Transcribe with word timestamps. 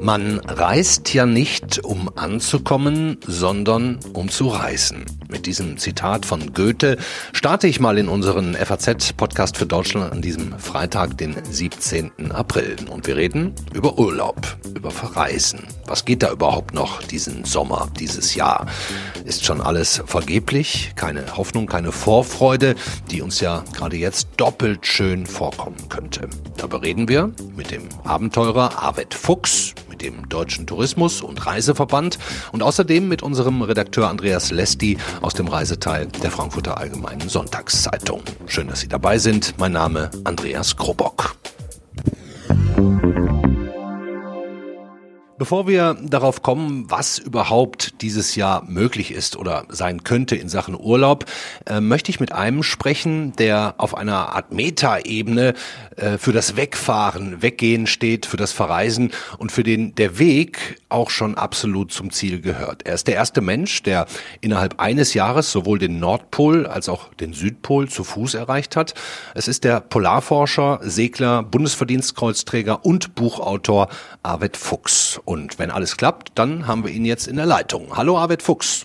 Man 0.00 0.38
reist 0.40 1.14
ja 1.14 1.24
nicht, 1.24 1.82
um 1.82 2.10
anzukommen, 2.14 3.16
sondern 3.26 3.98
um 4.12 4.28
zu 4.28 4.48
reisen. 4.48 5.06
Mit 5.34 5.46
diesem 5.46 5.78
Zitat 5.78 6.24
von 6.24 6.54
Goethe 6.54 6.96
starte 7.32 7.66
ich 7.66 7.80
mal 7.80 7.98
in 7.98 8.08
unseren 8.08 8.54
FAZ-Podcast 8.54 9.56
für 9.56 9.66
Deutschland 9.66 10.12
an 10.12 10.22
diesem 10.22 10.56
Freitag, 10.60 11.18
den 11.18 11.34
17. 11.50 12.30
April. 12.30 12.76
Und 12.88 13.08
wir 13.08 13.16
reden 13.16 13.52
über 13.74 13.98
Urlaub, 13.98 14.56
über 14.76 14.92
Verreisen. 14.92 15.66
Was 15.86 16.04
geht 16.04 16.22
da 16.22 16.30
überhaupt 16.30 16.72
noch 16.72 17.02
diesen 17.02 17.44
Sommer, 17.44 17.88
dieses 17.98 18.36
Jahr? 18.36 18.66
Ist 19.24 19.44
schon 19.44 19.60
alles 19.60 20.04
vergeblich? 20.06 20.92
Keine 20.94 21.36
Hoffnung, 21.36 21.66
keine 21.66 21.90
Vorfreude, 21.90 22.76
die 23.10 23.20
uns 23.20 23.40
ja 23.40 23.64
gerade 23.74 23.96
jetzt 23.96 24.28
doppelt 24.36 24.86
schön 24.86 25.26
vorkommen 25.26 25.88
könnte. 25.88 26.28
Darüber 26.56 26.80
reden 26.82 27.08
wir 27.08 27.32
mit 27.56 27.72
dem 27.72 27.88
Abenteurer 28.04 28.80
Arvid 28.80 29.14
Fuchs, 29.14 29.74
dem 30.04 30.28
Deutschen 30.28 30.66
Tourismus- 30.66 31.22
und 31.22 31.46
Reiseverband 31.46 32.18
und 32.52 32.62
außerdem 32.62 33.08
mit 33.08 33.22
unserem 33.22 33.62
Redakteur 33.62 34.08
Andreas 34.08 34.50
Lesti 34.50 34.98
aus 35.22 35.32
dem 35.32 35.48
Reiseteil 35.48 36.08
der 36.22 36.30
Frankfurter 36.30 36.76
Allgemeinen 36.76 37.28
Sonntagszeitung. 37.28 38.22
Schön, 38.46 38.68
dass 38.68 38.80
Sie 38.80 38.88
dabei 38.88 39.18
sind. 39.18 39.54
Mein 39.58 39.72
Name 39.72 40.10
Andreas 40.24 40.76
Krobock. 40.76 41.36
Bevor 45.36 45.66
wir 45.66 45.96
darauf 46.00 46.42
kommen, 46.42 46.88
was 46.88 47.18
überhaupt 47.18 48.00
dieses 48.02 48.36
Jahr 48.36 48.62
möglich 48.68 49.10
ist 49.10 49.36
oder 49.36 49.64
sein 49.68 50.04
könnte 50.04 50.36
in 50.36 50.48
Sachen 50.48 50.78
Urlaub, 50.78 51.24
äh, 51.66 51.80
möchte 51.80 52.12
ich 52.12 52.20
mit 52.20 52.30
einem 52.30 52.62
sprechen, 52.62 53.34
der 53.34 53.74
auf 53.78 53.96
einer 53.96 54.36
Art 54.36 54.52
Metaebene 54.52 55.54
äh, 55.96 56.18
für 56.18 56.32
das 56.32 56.54
Wegfahren, 56.54 57.42
Weggehen 57.42 57.88
steht, 57.88 58.26
für 58.26 58.36
das 58.36 58.52
Verreisen 58.52 59.10
und 59.36 59.50
für 59.50 59.64
den 59.64 59.96
der 59.96 60.20
Weg 60.20 60.80
auch 60.88 61.10
schon 61.10 61.34
absolut 61.34 61.90
zum 61.90 62.12
Ziel 62.12 62.40
gehört. 62.40 62.86
Er 62.86 62.94
ist 62.94 63.08
der 63.08 63.16
erste 63.16 63.40
Mensch, 63.40 63.82
der 63.82 64.06
innerhalb 64.40 64.78
eines 64.78 65.14
Jahres 65.14 65.50
sowohl 65.50 65.80
den 65.80 65.98
Nordpol 65.98 66.64
als 66.66 66.88
auch 66.88 67.12
den 67.14 67.32
Südpol 67.32 67.88
zu 67.88 68.04
Fuß 68.04 68.34
erreicht 68.34 68.76
hat. 68.76 68.94
Es 69.34 69.48
ist 69.48 69.64
der 69.64 69.80
Polarforscher, 69.80 70.78
Segler, 70.82 71.42
Bundesverdienstkreuzträger 71.42 72.84
und 72.84 73.16
Buchautor 73.16 73.88
Arvid 74.22 74.56
Fuchs. 74.56 75.20
Und 75.24 75.58
wenn 75.58 75.70
alles 75.70 75.96
klappt, 75.96 76.32
dann 76.34 76.66
haben 76.66 76.84
wir 76.84 76.90
ihn 76.90 77.04
jetzt 77.04 77.26
in 77.26 77.36
der 77.36 77.46
Leitung. 77.46 77.96
Hallo 77.96 78.18
Arvid 78.18 78.42
Fuchs. 78.42 78.84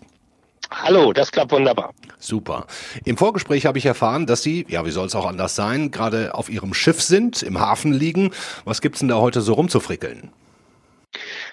Hallo, 0.71 1.13
das 1.13 1.31
klappt 1.31 1.51
wunderbar. 1.51 1.93
Super. 2.19 2.67
Im 3.03 3.17
Vorgespräch 3.17 3.65
habe 3.65 3.77
ich 3.79 3.85
erfahren, 3.85 4.25
dass 4.25 4.43
Sie, 4.43 4.65
ja, 4.69 4.85
wie 4.85 4.91
soll 4.91 5.07
es 5.07 5.15
auch 5.15 5.25
anders 5.25 5.55
sein, 5.55 5.89
gerade 5.89 6.35
auf 6.35 6.49
Ihrem 6.49 6.73
Schiff 6.73 7.01
sind, 7.01 7.41
im 7.41 7.59
Hafen 7.59 7.91
liegen. 7.91 8.31
Was 8.65 8.81
gibt's 8.81 8.99
denn 8.99 9.07
da 9.07 9.15
heute 9.15 9.41
so 9.41 9.53
rumzufrickeln? 9.53 10.29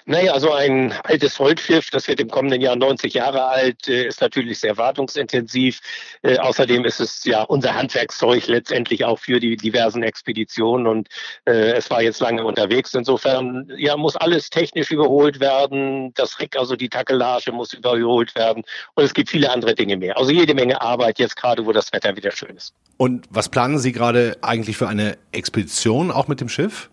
Naja, 0.09 0.31
also 0.31 0.53
ein 0.53 0.93
altes 1.03 1.37
Holzschiff, 1.37 1.89
das 1.89 2.07
wird 2.07 2.21
im 2.21 2.29
kommenden 2.29 2.61
Jahr 2.61 2.77
90 2.77 3.13
Jahre 3.13 3.43
alt, 3.43 3.89
äh, 3.89 4.07
ist 4.07 4.21
natürlich 4.21 4.57
sehr 4.57 4.77
wartungsintensiv. 4.77 5.81
Äh, 6.21 6.37
außerdem 6.37 6.85
ist 6.85 7.01
es 7.01 7.25
ja 7.25 7.43
unser 7.43 7.75
Handwerkszeug 7.75 8.47
letztendlich 8.47 9.03
auch 9.03 9.19
für 9.19 9.41
die 9.41 9.57
diversen 9.57 10.03
Expeditionen 10.03 10.87
und 10.87 11.09
äh, 11.43 11.73
es 11.73 11.89
war 11.89 12.01
jetzt 12.01 12.21
lange 12.21 12.45
unterwegs. 12.45 12.93
Insofern 12.93 13.69
ja, 13.75 13.97
muss 13.97 14.15
alles 14.15 14.49
technisch 14.49 14.91
überholt 14.91 15.41
werden. 15.41 16.13
Das 16.13 16.39
Heck, 16.39 16.55
also 16.55 16.77
die 16.77 16.87
Takelage 16.87 17.51
muss 17.51 17.73
überholt 17.73 18.33
werden 18.35 18.63
und 18.95 19.03
es 19.03 19.13
gibt 19.13 19.29
viele 19.29 19.51
andere 19.51 19.75
Dinge 19.75 19.97
mehr. 19.97 20.17
Also 20.17 20.31
jede 20.31 20.53
Menge 20.53 20.79
Arbeit 20.79 21.19
jetzt 21.19 21.35
gerade, 21.35 21.65
wo 21.65 21.73
das 21.73 21.91
Wetter 21.91 22.15
wieder 22.15 22.31
schön 22.31 22.55
ist. 22.55 22.73
Und 22.95 23.25
was 23.29 23.49
planen 23.49 23.77
Sie 23.77 23.91
gerade 23.91 24.37
eigentlich 24.41 24.77
für 24.77 24.87
eine 24.87 25.17
Expedition 25.33 26.11
auch 26.11 26.29
mit 26.29 26.39
dem 26.39 26.47
Schiff? 26.47 26.89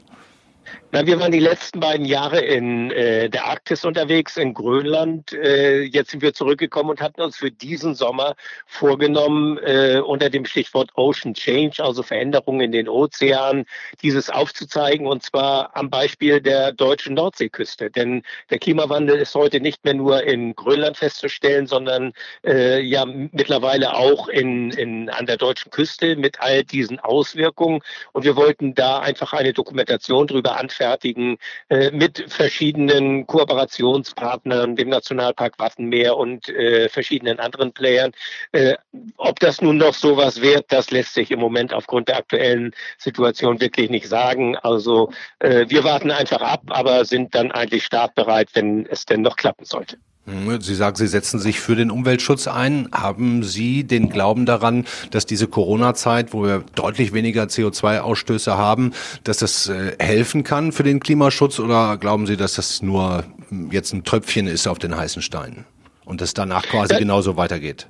Na, 0.94 1.04
wir 1.04 1.18
waren 1.18 1.32
die 1.32 1.40
letzten 1.40 1.80
beiden 1.80 2.06
Jahre 2.06 2.38
in 2.38 2.92
äh, 2.92 3.28
der 3.28 3.46
Arktis 3.46 3.84
unterwegs, 3.84 4.36
in 4.36 4.54
Grönland. 4.54 5.32
Äh, 5.32 5.80
jetzt 5.80 6.12
sind 6.12 6.22
wir 6.22 6.34
zurückgekommen 6.34 6.90
und 6.90 7.00
hatten 7.00 7.20
uns 7.20 7.36
für 7.36 7.50
diesen 7.50 7.96
Sommer 7.96 8.36
vorgenommen, 8.68 9.58
äh, 9.58 9.98
unter 9.98 10.30
dem 10.30 10.44
Stichwort 10.44 10.90
Ocean 10.94 11.34
Change, 11.34 11.82
also 11.82 12.04
Veränderungen 12.04 12.60
in 12.60 12.70
den 12.70 12.88
Ozeanen, 12.88 13.64
dieses 14.02 14.30
aufzuzeigen 14.30 15.08
und 15.08 15.24
zwar 15.24 15.76
am 15.76 15.90
Beispiel 15.90 16.40
der 16.40 16.70
deutschen 16.70 17.14
Nordseeküste. 17.14 17.90
Denn 17.90 18.22
der 18.50 18.60
Klimawandel 18.60 19.16
ist 19.16 19.34
heute 19.34 19.58
nicht 19.58 19.84
mehr 19.84 19.94
nur 19.94 20.22
in 20.22 20.54
Grönland 20.54 20.96
festzustellen, 20.96 21.66
sondern 21.66 22.12
äh, 22.46 22.80
ja 22.80 23.04
mittlerweile 23.04 23.96
auch 23.96 24.28
in, 24.28 24.70
in, 24.70 25.10
an 25.10 25.26
der 25.26 25.38
deutschen 25.38 25.72
Küste 25.72 26.14
mit 26.14 26.38
all 26.38 26.62
diesen 26.62 27.00
Auswirkungen. 27.00 27.80
Und 28.12 28.24
wir 28.24 28.36
wollten 28.36 28.76
da 28.76 29.00
einfach 29.00 29.32
eine 29.32 29.52
Dokumentation 29.52 30.28
drüber 30.28 30.56
anfertigen 30.56 30.83
anfertigen 30.84 31.38
äh, 31.68 31.90
mit 31.90 32.24
verschiedenen 32.28 33.26
Kooperationspartnern, 33.26 34.76
dem 34.76 34.88
Nationalpark 34.88 35.58
Wattenmeer 35.58 36.16
und 36.16 36.48
äh, 36.48 36.88
verschiedenen 36.88 37.40
anderen 37.40 37.72
Playern. 37.72 38.12
Äh, 38.52 38.74
ob 39.16 39.40
das 39.40 39.60
nun 39.60 39.78
noch 39.78 39.94
sowas 39.94 40.40
wird, 40.40 40.66
das 40.68 40.90
lässt 40.90 41.14
sich 41.14 41.30
im 41.30 41.40
Moment 41.40 41.72
aufgrund 41.72 42.08
der 42.08 42.18
aktuellen 42.18 42.72
Situation 42.98 43.60
wirklich 43.60 43.90
nicht 43.90 44.08
sagen. 44.08 44.56
Also 44.56 45.10
äh, 45.40 45.66
wir 45.68 45.84
warten 45.84 46.10
einfach 46.10 46.40
ab, 46.40 46.62
aber 46.68 47.04
sind 47.04 47.34
dann 47.34 47.50
eigentlich 47.52 47.84
startbereit, 47.84 48.50
wenn 48.54 48.86
es 48.86 49.06
denn 49.06 49.22
noch 49.22 49.36
klappen 49.36 49.64
sollte. 49.64 49.96
Hm, 50.26 50.60
Sie 50.60 50.74
sagen, 50.74 50.96
Sie 50.96 51.06
setzen 51.06 51.38
sich 51.38 51.60
für 51.60 51.76
den 51.76 51.90
Umweltschutz 51.90 52.48
ein. 52.48 52.88
Haben 52.92 53.42
Sie 53.42 53.84
den 53.84 54.08
Glauben 54.08 54.46
daran, 54.46 54.86
dass 55.10 55.26
diese 55.26 55.48
Corona-Zeit, 55.48 56.32
wo 56.32 56.44
wir 56.44 56.64
deutlich 56.74 57.12
weniger 57.12 57.44
CO2-Ausstöße 57.44 58.56
haben, 58.56 58.92
dass 59.24 59.38
das 59.38 59.68
äh, 59.68 59.96
helfen 59.98 60.42
kann 60.42 60.72
für 60.72 60.82
den 60.82 61.00
Klimaschutz? 61.00 61.58
Oder 61.58 61.98
glauben 61.98 62.26
Sie, 62.26 62.36
dass 62.36 62.54
das 62.54 62.80
nur 62.80 63.24
hm, 63.48 63.70
jetzt 63.70 63.92
ein 63.92 64.04
Tröpfchen 64.04 64.46
ist 64.46 64.66
auf 64.66 64.78
den 64.78 64.96
heißen 64.96 65.20
Stein 65.20 65.66
und 66.06 66.22
es 66.22 66.32
danach 66.32 66.64
quasi 66.64 66.96
genauso 66.96 67.36
weitergeht? 67.36 67.86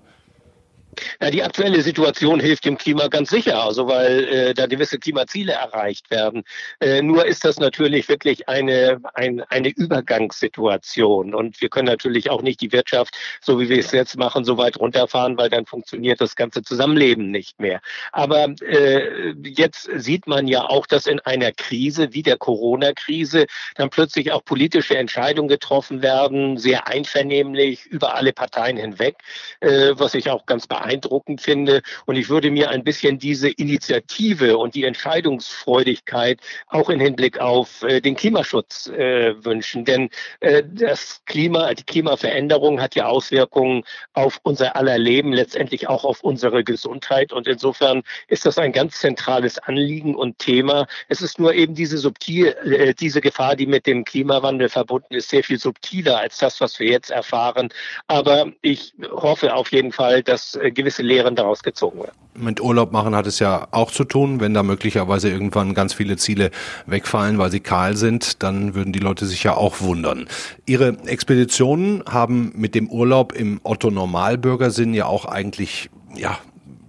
Ja, 1.21 1.31
die 1.31 1.43
aktuelle 1.43 1.83
Situation 1.83 2.41
hilft 2.41 2.65
dem 2.65 2.79
Klima 2.79 3.09
ganz 3.09 3.31
sicher, 3.31 3.63
also 3.63 3.89
weil 3.89 4.25
äh, 4.25 4.55
da 4.55 4.67
gewisse 4.67 4.99
Klimaziele 4.99 5.53
erreicht 5.53 6.11
werden. 6.11 6.45
Äh, 6.81 7.03
nur 7.03 7.27
ist 7.27 7.45
das 7.45 7.59
natürlich 7.59 8.09
wirklich 8.09 8.49
eine, 8.49 9.01
ein, 9.15 9.41
eine 9.43 9.69
Übergangssituation. 9.69 11.35
Und 11.35 11.61
wir 11.61 11.69
können 11.69 11.87
natürlich 11.89 12.31
auch 12.31 12.43
nicht 12.43 12.61
die 12.61 12.73
Wirtschaft, 12.73 13.15
so 13.41 13.61
wie 13.61 13.69
wir 13.69 13.79
es 13.79 13.93
jetzt 13.93 14.17
machen, 14.17 14.45
so 14.45 14.57
weit 14.59 14.79
runterfahren, 14.79 15.37
weil 15.37 15.51
dann 15.51 15.67
funktioniert 15.67 16.21
das 16.21 16.37
ganze 16.37 16.63
Zusammenleben 16.63 17.31
nicht 17.31 17.61
mehr. 17.61 17.81
Aber 18.13 18.47
äh, 18.63 19.33
jetzt 19.45 19.89
sieht 19.97 20.27
man 20.27 20.49
ja 20.49 20.65
auch, 20.65 20.87
dass 20.87 21.07
in 21.07 21.21
einer 21.21 21.53
Krise 21.53 22.13
wie 22.13 22.23
der 22.23 22.37
Corona-Krise 22.37 23.47
dann 23.77 23.91
plötzlich 23.91 24.33
auch 24.33 24.45
politische 24.45 24.97
Entscheidungen 24.97 25.49
getroffen 25.49 26.03
werden, 26.03 26.57
sehr 26.59 26.89
einvernehmlich 26.89 27.87
über 27.87 28.15
alle 28.15 28.33
Parteien 28.33 28.77
hinweg, 28.77 29.17
äh, 29.61 29.93
was 29.95 30.15
ich 30.15 30.31
auch 30.31 30.47
ganz 30.47 30.67
beeindruckend 30.67 30.84
beeindruckend 30.85 31.41
finde. 31.41 31.83
Und 32.07 32.17
ich 32.17 32.29
würde 32.29 32.51
mir 32.51 32.71
ein 32.71 32.85
bisschen 32.85 33.19
diese 33.19 33.49
Initiative 33.49 34.59
und 34.59 34.75
die 34.75 34.85
Entscheidungsfreudigkeit 34.85 36.41
auch 36.69 36.91
im 36.91 37.01
Hinblick 37.01 37.39
auf 37.41 37.83
äh, 37.83 38.01
den 38.01 38.17
Klimaschutz 38.17 38.89
äh, 38.89 39.35
wünschen. 39.45 39.85
Denn 39.85 40.11
äh, 40.41 40.63
das 40.67 41.23
Klima, 41.27 41.75
die 41.75 41.85
Klimaveränderung 41.85 42.81
hat 42.81 42.95
ja 42.95 43.07
Auswirkungen 43.07 43.85
auf 44.13 44.41
unser 44.43 44.77
aller 44.77 44.99
Leben, 44.99 45.33
letztendlich 45.33 45.89
auch 45.89 46.05
auf 46.05 46.23
unsere 46.23 46.65
Gesundheit. 46.65 47.33
Und 47.33 47.47
insofern 47.47 48.03
ist 48.29 48.47
das 48.47 48.59
ein 48.59 48.73
ganz 48.73 48.99
zentrales 48.99 49.59
Anliegen 49.59 50.15
und 50.15 50.39
Thema. 50.39 50.87
Es 51.09 51.23
ist 51.23 51.39
nur 51.39 51.55
eben 51.55 51.75
diese 51.75 51.99
subtil, 51.99 52.49
äh, 52.65 52.95
diese 52.95 53.21
Gefahr, 53.21 53.57
die 53.57 53.67
mit 53.67 53.87
dem 53.87 54.05
Klimawandel 54.05 54.69
verbunden 54.69 55.15
ist, 55.15 55.31
sehr 55.31 55.45
viel 55.45 55.59
subtiler 55.59 56.19
als 56.19 56.39
das, 56.39 56.61
was 56.61 56.79
wir 56.79 56.89
jetzt 56.89 57.11
erfahren. 57.11 57.69
Aber 58.07 58.53
ich 58.61 58.95
hoffe 59.11 59.55
auf 59.55 59.73
jeden 59.73 59.93
Fall, 59.93 60.23
dass 60.23 60.55
äh, 60.57 60.74
gewisse 60.75 61.03
Lehren 61.03 61.37
daraus 61.37 61.63
gezogen 61.63 62.01
werden. 62.01 62.17
Mit 62.37 62.61
Urlaub 62.61 62.93
machen 62.93 63.15
hat 63.15 63.27
es 63.27 63.39
ja 63.39 63.69
auch 63.71 63.91
zu 63.91 64.05
tun. 64.05 64.41
Wenn 64.41 64.55
da 64.55 64.63
möglicherweise 64.63 65.31
irgendwann 65.31 65.75
ganz 65.75 65.95
viele 65.95 66.17
Ziele 66.17 66.51
wegfallen, 66.87 67.39
weil 67.39 67.51
sie 67.51 67.61
kahl 67.61 67.97
sind, 67.97 68.43
dann 68.43 68.75
würden 68.75 68.93
die 68.93 68.99
Leute 68.99 69.27
sich 69.27 69.45
ja 69.45 69.57
auch 69.57 69.81
wundern. 69.81 70.27
Ihre 70.67 70.97
Expeditionen 71.07 72.03
haben 72.09 72.53
mit 72.57 72.75
dem 72.75 72.91
Urlaub 72.91 73.33
im 73.33 73.61
Otto-Normalbürgersinn 73.63 74.95
ja 74.95 75.07
auch 75.07 75.25
eigentlich, 75.25 75.91
ja, 76.17 76.39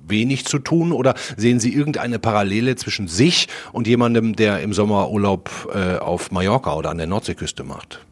wenig 0.07 0.45
zu 0.45 0.59
tun 0.59 0.91
oder 0.91 1.15
sehen 1.35 1.59
Sie 1.59 1.73
irgendeine 1.73 2.19
Parallele 2.19 2.75
zwischen 2.75 3.07
sich 3.07 3.47
und 3.71 3.87
jemandem, 3.87 4.35
der 4.35 4.61
im 4.61 4.73
Sommer 4.73 5.09
Urlaub 5.09 5.49
äh, 5.73 5.97
auf 5.97 6.31
Mallorca 6.31 6.75
oder 6.75 6.91
an 6.91 6.97
der 6.97 7.07
Nordseeküste 7.07 7.63
macht? 7.63 8.05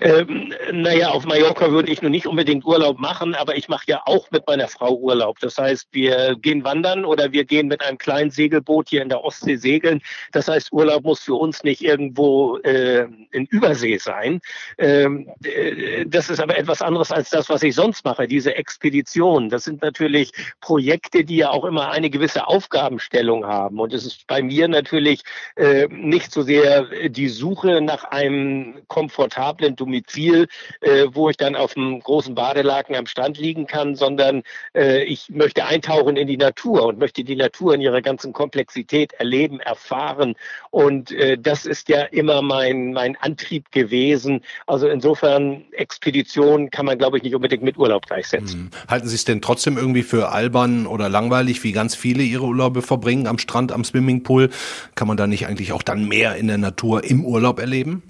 Ähm, 0.00 0.52
naja, 0.72 1.10
auf 1.10 1.24
Mallorca 1.24 1.70
würde 1.70 1.90
ich 1.90 2.02
nur 2.02 2.10
nicht 2.10 2.26
unbedingt 2.26 2.64
Urlaub 2.64 2.98
machen, 2.98 3.34
aber 3.34 3.56
ich 3.56 3.68
mache 3.68 3.84
ja 3.86 4.02
auch 4.04 4.30
mit 4.30 4.46
meiner 4.46 4.68
Frau 4.68 4.96
Urlaub. 4.96 5.38
Das 5.40 5.58
heißt, 5.58 5.88
wir 5.92 6.36
gehen 6.36 6.64
wandern 6.64 7.04
oder 7.04 7.32
wir 7.32 7.44
gehen 7.44 7.68
mit 7.68 7.82
einem 7.82 7.98
kleinen 7.98 8.30
Segelboot 8.30 8.88
hier 8.88 9.02
in 9.02 9.08
der 9.08 9.22
Ostsee 9.22 9.56
segeln. 9.56 10.00
Das 10.32 10.48
heißt, 10.48 10.72
Urlaub 10.72 11.04
muss 11.04 11.20
für 11.20 11.34
uns 11.34 11.62
nicht 11.62 11.82
irgendwo 11.82 12.58
äh, 12.58 13.06
in 13.30 13.46
Übersee 13.46 13.98
sein. 13.98 14.40
Ähm, 14.78 15.28
äh, 15.44 16.04
das 16.06 16.30
ist 16.30 16.40
aber 16.40 16.58
etwas 16.58 16.82
anderes 16.82 17.12
als 17.12 17.30
das, 17.30 17.48
was 17.48 17.62
ich 17.62 17.74
sonst 17.74 18.04
mache, 18.04 18.26
diese 18.26 18.54
Expedition. 18.56 19.48
Das 19.48 19.64
sind 19.64 19.82
natürlich 19.82 20.32
Projekte, 20.60 21.24
die 21.24 21.36
ja 21.36 21.50
auch 21.50 21.64
immer 21.64 21.90
eine 21.90 22.10
gewisse 22.10 22.46
Aufgabenstellung 22.46 23.46
haben. 23.46 23.78
Und 23.78 23.92
es 23.92 24.04
ist 24.04 24.26
bei 24.26 24.42
mir 24.42 24.68
natürlich 24.68 25.22
äh, 25.56 25.86
nicht 25.88 26.32
so 26.32 26.42
sehr 26.42 27.08
die 27.08 27.28
Suche 27.28 27.80
nach 27.80 28.04
einem 28.04 28.82
komfortablen 28.88 29.43
Domizil, 29.52 30.48
äh, 30.80 31.06
wo 31.12 31.30
ich 31.30 31.36
dann 31.36 31.56
auf 31.56 31.76
einem 31.76 32.00
großen 32.00 32.34
Badelaken 32.34 32.96
am 32.96 33.06
Strand 33.06 33.38
liegen 33.38 33.66
kann, 33.66 33.94
sondern 33.94 34.42
äh, 34.74 35.04
ich 35.04 35.28
möchte 35.30 35.64
eintauchen 35.64 36.16
in 36.16 36.26
die 36.26 36.36
Natur 36.36 36.86
und 36.86 36.98
möchte 36.98 37.24
die 37.24 37.36
Natur 37.36 37.74
in 37.74 37.80
ihrer 37.80 38.02
ganzen 38.02 38.32
Komplexität 38.32 39.12
erleben, 39.14 39.60
erfahren. 39.60 40.34
Und 40.70 41.12
äh, 41.12 41.38
das 41.38 41.66
ist 41.66 41.88
ja 41.88 42.02
immer 42.02 42.42
mein, 42.42 42.92
mein 42.92 43.16
Antrieb 43.16 43.70
gewesen. 43.72 44.40
Also 44.66 44.88
insofern 44.88 45.64
Expedition 45.72 46.70
kann 46.70 46.86
man, 46.86 46.98
glaube 46.98 47.18
ich, 47.18 47.22
nicht 47.22 47.34
unbedingt 47.34 47.62
mit 47.62 47.76
Urlaub 47.76 48.06
gleichsetzen. 48.06 48.60
Hm. 48.60 48.70
Halten 48.88 49.08
Sie 49.08 49.14
es 49.14 49.24
denn 49.24 49.40
trotzdem 49.40 49.76
irgendwie 49.76 50.02
für 50.02 50.30
albern 50.30 50.86
oder 50.86 51.08
langweilig, 51.08 51.62
wie 51.64 51.72
ganz 51.72 51.94
viele 51.94 52.22
Ihre 52.22 52.44
Urlaube 52.44 52.82
verbringen 52.82 53.26
am 53.26 53.38
Strand, 53.38 53.72
am 53.72 53.84
Swimmingpool? 53.84 54.50
Kann 54.94 55.08
man 55.08 55.16
da 55.16 55.26
nicht 55.26 55.46
eigentlich 55.46 55.72
auch 55.72 55.82
dann 55.82 56.06
mehr 56.08 56.36
in 56.36 56.46
der 56.46 56.58
Natur 56.58 57.04
im 57.04 57.24
Urlaub 57.24 57.58
erleben? 57.58 58.02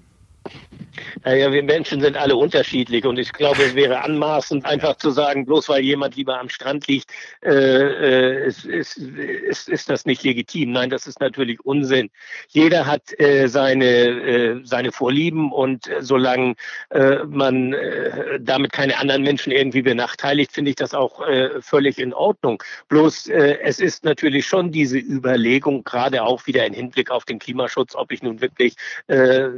Naja, 1.24 1.52
wir 1.52 1.62
Menschen 1.62 2.00
sind 2.00 2.16
alle 2.16 2.36
unterschiedlich 2.36 3.04
und 3.04 3.18
ich 3.18 3.32
glaube, 3.32 3.62
es 3.62 3.74
wäre 3.74 4.02
anmaßend, 4.02 4.64
einfach 4.64 4.96
zu 4.96 5.10
sagen, 5.10 5.46
bloß 5.46 5.68
weil 5.68 5.82
jemand 5.82 6.16
lieber 6.16 6.38
am 6.38 6.48
Strand 6.48 6.86
liegt, 6.86 7.10
äh, 7.44 8.46
ist, 8.46 8.64
ist, 8.64 8.96
ist, 8.98 9.68
ist 9.68 9.90
das 9.90 10.06
nicht 10.06 10.22
legitim. 10.22 10.72
Nein, 10.72 10.90
das 10.90 11.06
ist 11.06 11.20
natürlich 11.20 11.64
Unsinn. 11.64 12.10
Jeder 12.48 12.86
hat 12.86 13.18
äh, 13.18 13.48
seine, 13.48 13.86
äh, 13.86 14.60
seine 14.64 14.92
Vorlieben 14.92 15.52
und 15.52 15.88
äh, 15.88 16.02
solange 16.02 16.54
äh, 16.90 17.24
man 17.24 17.72
äh, 17.72 18.40
damit 18.40 18.72
keine 18.72 18.98
anderen 18.98 19.22
Menschen 19.22 19.52
irgendwie 19.52 19.82
benachteiligt, 19.82 20.52
finde 20.52 20.70
ich 20.70 20.76
das 20.76 20.94
auch 20.94 21.26
äh, 21.26 21.60
völlig 21.60 21.98
in 21.98 22.12
Ordnung. 22.12 22.62
Bloß 22.88 23.28
äh, 23.28 23.58
es 23.62 23.80
ist 23.80 24.04
natürlich 24.04 24.46
schon 24.46 24.72
diese 24.72 24.98
Überlegung, 24.98 25.84
gerade 25.84 26.22
auch 26.22 26.46
wieder 26.46 26.66
im 26.66 26.74
Hinblick 26.74 27.10
auf 27.10 27.24
den 27.24 27.38
Klimaschutz, 27.38 27.94
ob 27.94 28.12
ich 28.12 28.22
nun 28.22 28.40
wirklich 28.40 28.74
äh, 29.06 29.48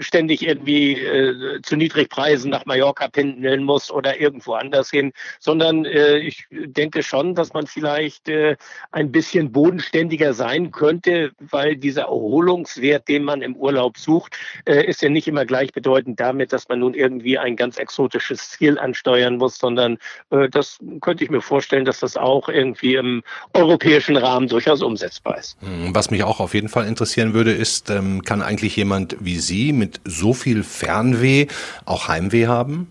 ständig 0.00 0.46
irgendwie 0.46 0.63
äh, 0.68 1.60
zu 1.62 1.76
Niedrigpreisen 1.76 2.50
nach 2.50 2.66
Mallorca 2.66 3.08
pendeln 3.08 3.64
muss 3.64 3.90
oder 3.90 4.20
irgendwo 4.20 4.54
anders 4.54 4.90
hin, 4.90 5.12
sondern 5.38 5.84
äh, 5.84 6.18
ich 6.18 6.46
denke 6.50 7.02
schon, 7.02 7.34
dass 7.34 7.52
man 7.52 7.66
vielleicht 7.66 8.28
äh, 8.28 8.56
ein 8.92 9.12
bisschen 9.12 9.52
bodenständiger 9.52 10.34
sein 10.34 10.70
könnte, 10.70 11.32
weil 11.38 11.76
dieser 11.76 12.02
Erholungswert, 12.02 13.08
den 13.08 13.24
man 13.24 13.42
im 13.42 13.56
Urlaub 13.56 13.98
sucht, 13.98 14.36
äh, 14.64 14.84
ist 14.84 15.02
ja 15.02 15.08
nicht 15.08 15.28
immer 15.28 15.44
gleichbedeutend 15.44 16.20
damit, 16.20 16.52
dass 16.52 16.68
man 16.68 16.80
nun 16.80 16.94
irgendwie 16.94 17.38
ein 17.38 17.56
ganz 17.56 17.78
exotisches 17.78 18.50
Ziel 18.50 18.78
ansteuern 18.78 19.36
muss, 19.36 19.58
sondern 19.58 19.98
äh, 20.30 20.48
das 20.48 20.78
könnte 21.00 21.24
ich 21.24 21.30
mir 21.30 21.40
vorstellen, 21.40 21.84
dass 21.84 22.00
das 22.00 22.16
auch 22.16 22.48
irgendwie 22.48 22.94
im 22.94 23.22
europäischen 23.52 24.16
Rahmen 24.16 24.48
durchaus 24.48 24.82
umsetzbar 24.82 25.38
ist. 25.38 25.56
Hm, 25.60 25.94
was 25.94 26.10
mich 26.10 26.22
auch 26.24 26.40
auf 26.40 26.54
jeden 26.54 26.68
Fall 26.68 26.86
interessieren 26.86 27.34
würde, 27.34 27.52
ist, 27.52 27.90
ähm, 27.90 28.22
kann 28.22 28.42
eigentlich 28.42 28.76
jemand 28.76 29.16
wie 29.20 29.38
Sie 29.38 29.72
mit 29.72 30.00
so 30.04 30.32
viel 30.32 30.53
Fernweh 30.62 31.46
auch 31.84 32.08
Heimweh 32.08 32.46
haben? 32.46 32.86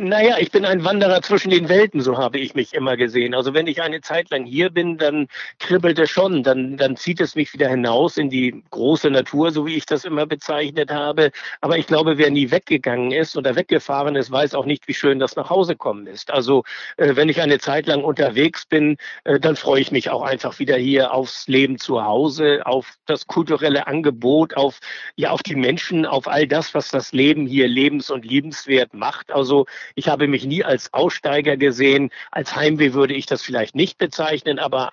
Naja, 0.00 0.36
ich 0.38 0.50
bin 0.52 0.64
ein 0.64 0.84
Wanderer 0.84 1.22
zwischen 1.22 1.50
den 1.50 1.68
Welten, 1.68 2.00
so 2.00 2.18
habe 2.18 2.38
ich 2.38 2.54
mich 2.54 2.72
immer 2.74 2.96
gesehen. 2.96 3.34
Also 3.34 3.52
wenn 3.54 3.66
ich 3.66 3.82
eine 3.82 4.00
Zeit 4.00 4.30
lang 4.30 4.44
hier 4.44 4.70
bin, 4.70 4.96
dann 4.96 5.28
kribbelt 5.58 5.98
es 5.98 6.10
schon, 6.10 6.42
dann, 6.42 6.76
dann 6.76 6.96
zieht 6.96 7.20
es 7.20 7.34
mich 7.34 7.52
wieder 7.52 7.68
hinaus 7.68 8.16
in 8.16 8.30
die 8.30 8.62
große 8.70 9.10
Natur, 9.10 9.50
so 9.50 9.66
wie 9.66 9.76
ich 9.76 9.86
das 9.86 10.04
immer 10.04 10.26
bezeichnet 10.26 10.92
habe. 10.92 11.30
Aber 11.60 11.78
ich 11.78 11.86
glaube, 11.86 12.16
wer 12.16 12.30
nie 12.30 12.50
weggegangen 12.50 13.12
ist 13.12 13.36
oder 13.36 13.56
weggefahren 13.56 14.14
ist, 14.14 14.30
weiß 14.30 14.54
auch 14.54 14.66
nicht, 14.66 14.86
wie 14.86 14.94
schön 14.94 15.18
das 15.18 15.36
nach 15.36 15.50
Hause 15.50 15.74
kommen 15.74 16.06
ist. 16.06 16.30
Also 16.30 16.64
äh, 16.96 17.16
wenn 17.16 17.28
ich 17.28 17.40
eine 17.40 17.58
Zeit 17.58 17.86
lang 17.86 18.04
unterwegs 18.04 18.66
bin, 18.66 18.96
äh, 19.24 19.40
dann 19.40 19.56
freue 19.56 19.80
ich 19.80 19.90
mich 19.90 20.10
auch 20.10 20.22
einfach 20.22 20.58
wieder 20.58 20.76
hier 20.76 21.12
aufs 21.12 21.48
Leben 21.48 21.78
zu 21.78 22.04
Hause, 22.04 22.62
auf 22.66 22.94
das 23.06 23.26
kulturelle 23.26 23.86
Angebot, 23.86 24.56
auf, 24.56 24.78
ja, 25.16 25.30
auf 25.30 25.42
die 25.42 25.56
Menschen, 25.56 26.06
auf 26.06 26.28
all 26.28 26.46
das, 26.46 26.74
was 26.74 26.90
das 26.90 27.12
Leben 27.12 27.46
hier 27.46 27.66
lebens- 27.66 28.10
und 28.10 28.24
liebenswert 28.24 28.94
macht. 28.94 29.32
Also 29.32 29.66
ich 29.94 30.08
habe 30.08 30.28
mich 30.28 30.44
nie 30.44 30.64
als 30.64 30.92
Aussteiger 30.92 31.56
gesehen. 31.56 32.10
Als 32.30 32.54
Heimweh 32.54 32.92
würde 32.92 33.14
ich 33.14 33.26
das 33.26 33.42
vielleicht 33.42 33.74
nicht 33.74 33.98
bezeichnen, 33.98 34.58
aber 34.58 34.92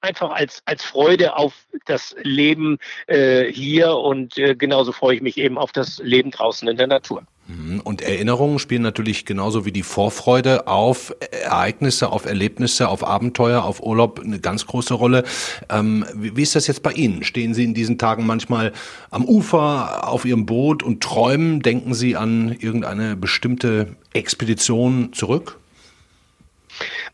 einfach 0.00 0.30
als, 0.30 0.62
als 0.64 0.84
Freude 0.84 1.36
auf 1.36 1.54
das 1.86 2.14
Leben 2.22 2.78
äh, 3.06 3.44
hier 3.52 3.96
und 3.96 4.38
äh, 4.38 4.54
genauso 4.54 4.92
freue 4.92 5.16
ich 5.16 5.22
mich 5.22 5.38
eben 5.38 5.58
auf 5.58 5.72
das 5.72 5.98
Leben 5.98 6.30
draußen 6.30 6.68
in 6.68 6.76
der 6.76 6.86
Natur. 6.86 7.24
Mhm. 7.50 7.80
Und 7.80 8.02
Erinnerungen 8.02 8.58
spielen 8.58 8.82
natürlich 8.82 9.24
genauso 9.24 9.64
wie 9.64 9.72
die 9.72 9.82
Vorfreude 9.82 10.66
auf 10.66 11.14
Ereignisse, 11.30 12.10
auf 12.10 12.26
Erlebnisse, 12.26 12.88
auf 12.88 13.06
Abenteuer, 13.06 13.64
auf 13.64 13.82
Urlaub 13.82 14.20
eine 14.20 14.40
ganz 14.40 14.66
große 14.66 14.94
Rolle. 14.94 15.24
Ähm, 15.68 16.04
wie 16.14 16.42
ist 16.42 16.54
das 16.54 16.66
jetzt 16.66 16.82
bei 16.82 16.92
Ihnen? 16.92 17.24
Stehen 17.24 17.54
Sie 17.54 17.64
in 17.64 17.74
diesen 17.74 17.98
Tagen 17.98 18.26
manchmal 18.26 18.72
am 19.10 19.24
Ufer 19.24 20.08
auf 20.08 20.24
Ihrem 20.24 20.46
Boot 20.46 20.82
und 20.82 21.02
träumen? 21.02 21.60
Denken 21.60 21.94
Sie 21.94 22.16
an 22.16 22.52
irgendeine 22.58 23.16
bestimmte 23.16 23.96
Expedition 24.12 25.12
zurück? 25.12 25.59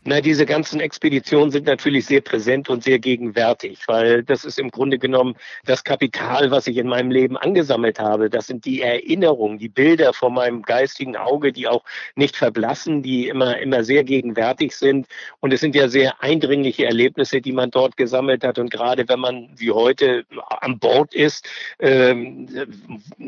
Na, 0.03 0.21
diese 0.21 0.45
ganzen 0.45 0.79
Expeditionen 0.79 1.51
sind 1.51 1.65
natürlich 1.65 2.05
sehr 2.05 2.21
präsent 2.21 2.69
und 2.69 2.83
sehr 2.83 2.99
gegenwärtig, 2.99 3.79
weil 3.87 4.23
das 4.23 4.45
ist 4.45 4.59
im 4.59 4.71
Grunde 4.71 4.97
genommen 4.97 5.35
das 5.65 5.83
Kapital, 5.83 6.51
was 6.51 6.67
ich 6.67 6.77
in 6.77 6.87
meinem 6.87 7.11
Leben 7.11 7.37
angesammelt 7.37 7.99
habe. 7.99 8.29
Das 8.29 8.47
sind 8.47 8.65
die 8.65 8.81
Erinnerungen, 8.81 9.57
die 9.57 9.69
Bilder 9.69 10.13
vor 10.13 10.29
meinem 10.29 10.61
geistigen 10.61 11.15
Auge, 11.17 11.51
die 11.51 11.67
auch 11.67 11.83
nicht 12.15 12.37
verblassen, 12.37 13.03
die 13.03 13.27
immer, 13.27 13.59
immer 13.59 13.83
sehr 13.83 14.03
gegenwärtig 14.03 14.75
sind. 14.75 15.07
Und 15.39 15.53
es 15.53 15.59
sind 15.59 15.75
ja 15.75 15.89
sehr 15.89 16.21
eindringliche 16.23 16.85
Erlebnisse, 16.85 17.41
die 17.41 17.51
man 17.51 17.71
dort 17.71 17.97
gesammelt 17.97 18.43
hat. 18.43 18.59
Und 18.59 18.71
gerade 18.71 19.07
wenn 19.09 19.19
man 19.19 19.49
wie 19.55 19.71
heute 19.71 20.25
an 20.61 20.79
Bord 20.79 21.13
ist, 21.13 21.45
ähm, 21.79 22.47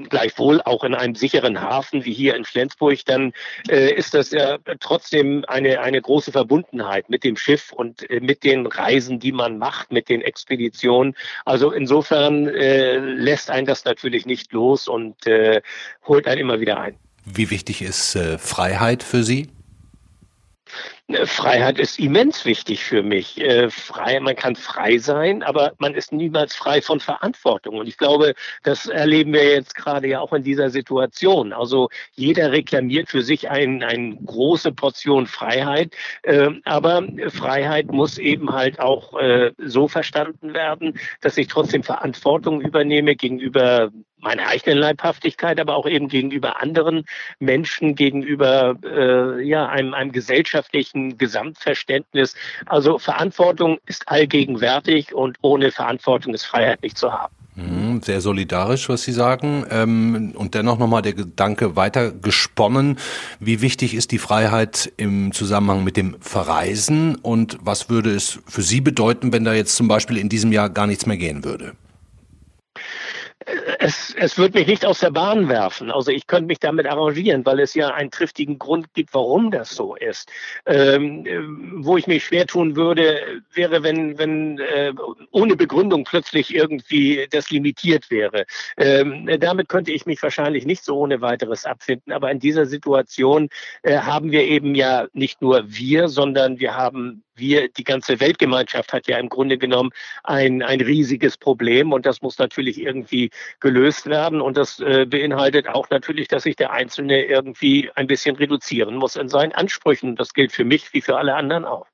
gleichwohl 0.10 0.62
auch 0.62 0.84
in 0.84 0.96
einem 0.96 1.16
sicheren 1.16 1.62
Hafen 1.62 2.06
wie 2.06 2.14
hier 2.14 2.36
in 2.36 2.46
Flensburg, 2.46 3.00
dann 3.06 3.34
äh, 3.70 3.94
ist 3.94 4.14
das 4.14 4.32
ja 4.32 4.58
trotzdem 4.80 5.44
eine, 5.48 5.82
eine 5.82 6.02
große 6.02 6.29
Verbundenheit 6.32 6.60
Verbundenheit 6.90 7.10
mit 7.10 7.24
dem 7.24 7.38
Schiff 7.38 7.72
und 7.72 8.10
äh, 8.10 8.20
mit 8.20 8.44
den 8.44 8.66
Reisen, 8.66 9.20
die 9.20 9.32
man 9.32 9.58
macht, 9.58 9.92
mit 9.92 10.10
den 10.10 10.22
Expeditionen. 10.22 11.16
Also 11.46 11.72
insofern 11.72 12.48
äh, 12.48 12.98
lässt 12.98 13.50
einen 13.50 13.68
das 13.68 13.86
natürlich 13.86 14.26
nicht 14.26 14.52
los 14.54 14.88
und 14.88 15.26
äh, 15.28 15.62
holt 16.06 16.28
einen 16.28 16.42
immer 16.42 16.60
wieder 16.60 16.80
ein. 16.80 16.96
Wie 17.26 17.50
wichtig 17.50 17.82
ist 17.82 18.16
äh, 18.16 18.38
Freiheit 18.38 19.04
für 19.04 19.24
Sie? 19.24 19.50
Freiheit 21.26 21.80
ist 21.80 21.98
immens 21.98 22.46
wichtig 22.46 22.84
für 22.84 23.02
mich. 23.02 23.42
Äh, 23.42 23.70
frei, 23.72 24.20
man 24.20 24.36
kann 24.36 24.56
frei 24.56 25.00
sein, 25.00 25.42
aber 25.42 25.74
man 25.80 25.96
ist 25.96 26.12
niemals 26.12 26.56
frei 26.56 26.82
von 26.82 27.00
Verantwortung. 27.00 27.78
Und 27.78 27.88
ich 27.88 27.98
glaube, 27.98 28.36
das 28.64 28.86
erleben 28.86 29.34
wir 29.34 29.50
jetzt 29.50 29.76
gerade 29.76 30.08
ja 30.08 30.20
auch 30.20 30.34
in 30.34 30.44
dieser 30.44 30.70
Situation. 30.70 31.52
Also 31.52 31.90
jeder 32.14 32.52
reklamiert 32.52 33.10
für 33.10 33.24
sich 33.24 33.50
ein, 33.50 33.82
eine 33.82 34.18
große 34.18 34.72
Portion 34.72 35.26
Freiheit, 35.26 35.96
äh, 36.24 36.50
aber 36.66 37.04
Freiheit 37.30 37.92
muss 37.92 38.20
eben 38.20 38.52
halt 38.54 38.80
auch 38.80 39.20
äh, 39.20 39.52
so 39.58 39.88
verstanden 39.88 40.54
werden, 40.54 41.00
dass 41.22 41.38
ich 41.38 41.48
trotzdem 41.48 41.82
Verantwortung 41.84 42.62
übernehme 42.62 43.16
gegenüber 43.16 43.92
meiner 44.22 44.48
eigenen 44.48 44.78
Leibhaftigkeit, 44.78 45.60
aber 45.60 45.76
auch 45.76 45.88
eben 45.88 46.08
gegenüber 46.08 46.62
anderen 46.62 47.06
Menschen, 47.40 47.96
gegenüber 47.96 48.78
äh, 48.84 49.42
ja, 49.44 49.68
einem, 49.68 49.94
einem 49.94 50.12
gesellschaftlichen 50.12 50.99
Gesamtverständnis. 51.18 52.36
Also 52.66 52.98
Verantwortung 52.98 53.80
ist 53.86 54.08
allgegenwärtig 54.08 55.14
und 55.14 55.38
ohne 55.42 55.72
Verantwortung 55.72 56.34
ist 56.34 56.46
Freiheit 56.46 56.84
nicht 56.84 56.98
zu 56.98 57.12
haben. 57.12 57.34
Mhm, 57.60 58.02
sehr 58.02 58.22
solidarisch, 58.22 58.88
was 58.90 59.04
Sie 59.04 59.12
sagen. 59.12 59.66
Ähm, 59.70 60.34
und 60.36 60.56
dennoch 60.56 60.78
nochmal 60.78 61.02
der 61.02 61.14
Gedanke 61.14 61.76
weiter 61.76 62.12
gesponnen. 62.12 62.98
Wie 63.40 63.62
wichtig 63.62 63.94
ist 63.94 64.12
die 64.12 64.18
Freiheit 64.18 64.92
im 64.98 65.32
Zusammenhang 65.34 65.84
mit 65.84 65.98
dem 65.98 66.16
Verreisen? 66.22 67.16
Und 67.16 67.58
was 67.62 67.90
würde 67.90 68.12
es 68.12 68.40
für 68.48 68.62
Sie 68.62 68.82
bedeuten, 68.82 69.34
wenn 69.34 69.44
da 69.44 69.54
jetzt 69.54 69.76
zum 69.76 69.88
Beispiel 69.88 70.18
in 70.18 70.30
diesem 70.30 70.52
Jahr 70.52 70.70
gar 70.70 70.88
nichts 70.88 71.06
mehr 71.06 71.18
gehen 71.18 71.44
würde? 71.44 71.74
Es, 73.82 74.14
es 74.18 74.38
wird 74.38 74.56
mich 74.56 74.68
nicht 74.68 74.86
aus 74.86 75.00
der 75.00 75.10
Bahn 75.10 75.48
werfen. 75.48 75.90
Also 75.90 76.12
ich 76.12 76.28
könnte 76.28 76.48
mich 76.48 76.60
damit 76.60 76.86
arrangieren, 76.86 77.46
weil 77.46 77.62
es 77.62 77.74
ja 77.74 77.88
einen 77.94 78.12
triftigen 78.12 78.60
Grund 78.60 78.94
gibt, 78.94 79.14
warum 79.14 79.52
das 79.52 79.70
so 79.70 79.96
ist. 79.96 80.30
Ähm, 80.66 81.26
äh, 81.26 81.40
wo 81.84 81.96
ich 81.96 82.06
mich 82.06 82.26
schwer 82.26 82.46
tun 82.46 82.76
würde, 82.76 83.42
wäre, 83.54 83.82
wenn, 83.82 84.18
wenn 84.18 84.60
äh, 84.60 84.94
ohne 85.32 85.56
Begründung 85.56 86.04
plötzlich 86.04 86.54
irgendwie 86.54 87.26
das 87.32 87.52
limitiert 87.52 88.12
wäre. 88.12 88.46
Ähm, 88.76 89.30
damit 89.40 89.70
könnte 89.70 89.94
ich 89.94 90.06
mich 90.06 90.22
wahrscheinlich 90.22 90.66
nicht 90.66 90.84
so 90.84 90.98
ohne 90.98 91.22
weiteres 91.22 91.66
abfinden. 91.66 92.12
Aber 92.12 92.30
in 92.32 92.40
dieser 92.40 92.66
Situation 92.66 93.48
äh, 93.84 94.00
haben 94.00 94.32
wir 94.32 94.44
eben 94.44 94.76
ja 94.76 95.08
nicht 95.14 95.42
nur 95.42 95.64
wir, 95.66 96.10
sondern 96.10 96.60
wir 96.60 96.76
haben 96.76 97.24
wir, 97.40 97.70
die 97.70 97.84
ganze 97.84 98.20
Weltgemeinschaft 98.20 98.94
hat 98.94 99.08
ja 99.08 99.18
im 99.18 99.30
Grunde 99.30 99.58
genommen 99.58 99.92
ein, 100.24 100.62
ein 100.62 100.82
riesiges 100.82 101.38
Problem 101.38 101.94
und 101.94 102.06
das 102.06 102.22
muss 102.22 102.38
natürlich 102.38 102.82
irgendwie 102.82 103.30
gelöst 103.60 104.08
werden 104.08 104.42
und 104.42 104.58
das 104.58 104.80
äh, 104.80 105.06
beinhaltet 105.06 105.68
auch 105.68 105.90
natürlich, 105.90 106.28
dass 106.28 106.44
sich 106.44 106.56
der 106.56 106.72
Einzelne 106.72 107.26
irgendwie 107.26 107.90
ein 107.96 108.08
bisschen 108.08 108.36
reduzieren 108.36 108.96
muss 108.96 109.16
in 109.16 109.30
seinen 109.30 109.52
Ansprüchen. 109.54 110.16
Das 110.16 110.34
gilt 110.34 110.52
für 110.52 110.66
mich 110.66 110.94
wie 110.94 111.02
für 111.02 111.18
alle 111.18 111.36
anderen 111.36 111.66
auch. 111.66 111.88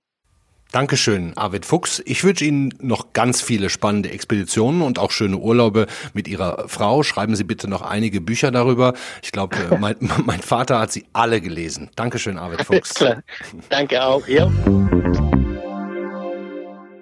Dankeschön, 0.71 1.37
Arvid 1.37 1.65
Fuchs. 1.65 2.01
Ich 2.05 2.23
wünsche 2.23 2.43
Ihnen 2.43 2.73
noch 2.81 3.13
ganz 3.13 3.41
viele 3.41 3.69
spannende 3.69 4.09
Expeditionen 4.11 4.81
und 4.81 4.99
auch 4.99 5.11
schöne 5.11 5.37
Urlaube 5.37 5.87
mit 6.13 6.27
Ihrer 6.27 6.67
Frau. 6.67 7.03
Schreiben 7.03 7.35
Sie 7.35 7.45
bitte 7.45 7.69
noch 7.69 7.81
einige 7.81 8.19
Bücher 8.19 8.51
darüber. 8.51 8.93
Ich 9.23 9.31
glaube, 9.31 9.55
äh, 9.55 9.77
mein, 9.77 9.95
mein, 10.25 10.41
Vater 10.41 10.79
hat 10.79 10.91
sie 10.91 11.05
alle 11.13 11.39
gelesen. 11.39 11.89
Dankeschön, 11.95 12.37
Arvid 12.37 12.61
Fuchs. 12.65 12.93
Danke 13.69 14.03
auch. 14.03 14.27
Ja. 14.27 14.51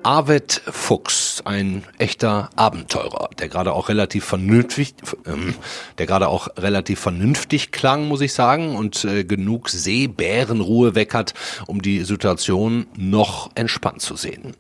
Arvid 0.04 0.62
Fuchs, 0.68 1.42
ein 1.46 1.84
echter 1.98 2.50
Abenteurer, 2.56 3.30
der 3.40 3.48
gerade 3.48 3.74
auch 3.74 3.88
relativ 3.88 4.26
vernünftig, 4.26 4.96
ähm, 5.26 5.56
der 5.98 6.06
gerade 6.06 6.28
auch 6.28 6.50
relativ 6.58 7.00
vernünftig 7.00 7.72
klang, 7.72 8.08
muss 8.08 8.22
ich 8.22 8.34
sagen, 8.34 8.76
und 8.76 9.06
äh, 9.06 9.24
genug 9.24 9.70
Seebärenruhe 9.70 10.94
hat, 11.14 11.34
um 11.68 11.82
die 11.82 12.02
Situation 12.04 12.88
noch 12.98 13.50
entspannt 13.56 14.02
zu 14.02 14.16
sehen. 14.16 14.56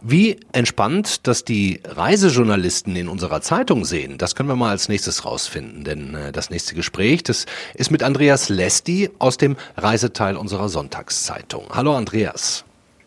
Wie 0.00 0.38
entspannt 0.52 1.26
das 1.26 1.44
die 1.44 1.80
Reisejournalisten 1.84 2.94
in 2.94 3.08
unserer 3.08 3.40
Zeitung 3.40 3.84
sehen, 3.84 4.16
das 4.16 4.36
können 4.36 4.48
wir 4.48 4.54
mal 4.54 4.70
als 4.70 4.88
nächstes 4.88 5.24
rausfinden. 5.24 5.82
Denn 5.82 6.14
äh, 6.14 6.30
das 6.32 6.50
nächste 6.50 6.76
Gespräch, 6.76 7.24
das 7.24 7.46
ist 7.74 7.90
mit 7.90 8.04
Andreas 8.04 8.48
Lesti 8.48 9.10
aus 9.18 9.38
dem 9.38 9.56
Reiseteil 9.76 10.36
unserer 10.36 10.68
Sonntagszeitung. 10.68 11.66
Hallo 11.72 11.96
Andreas. 11.96 12.64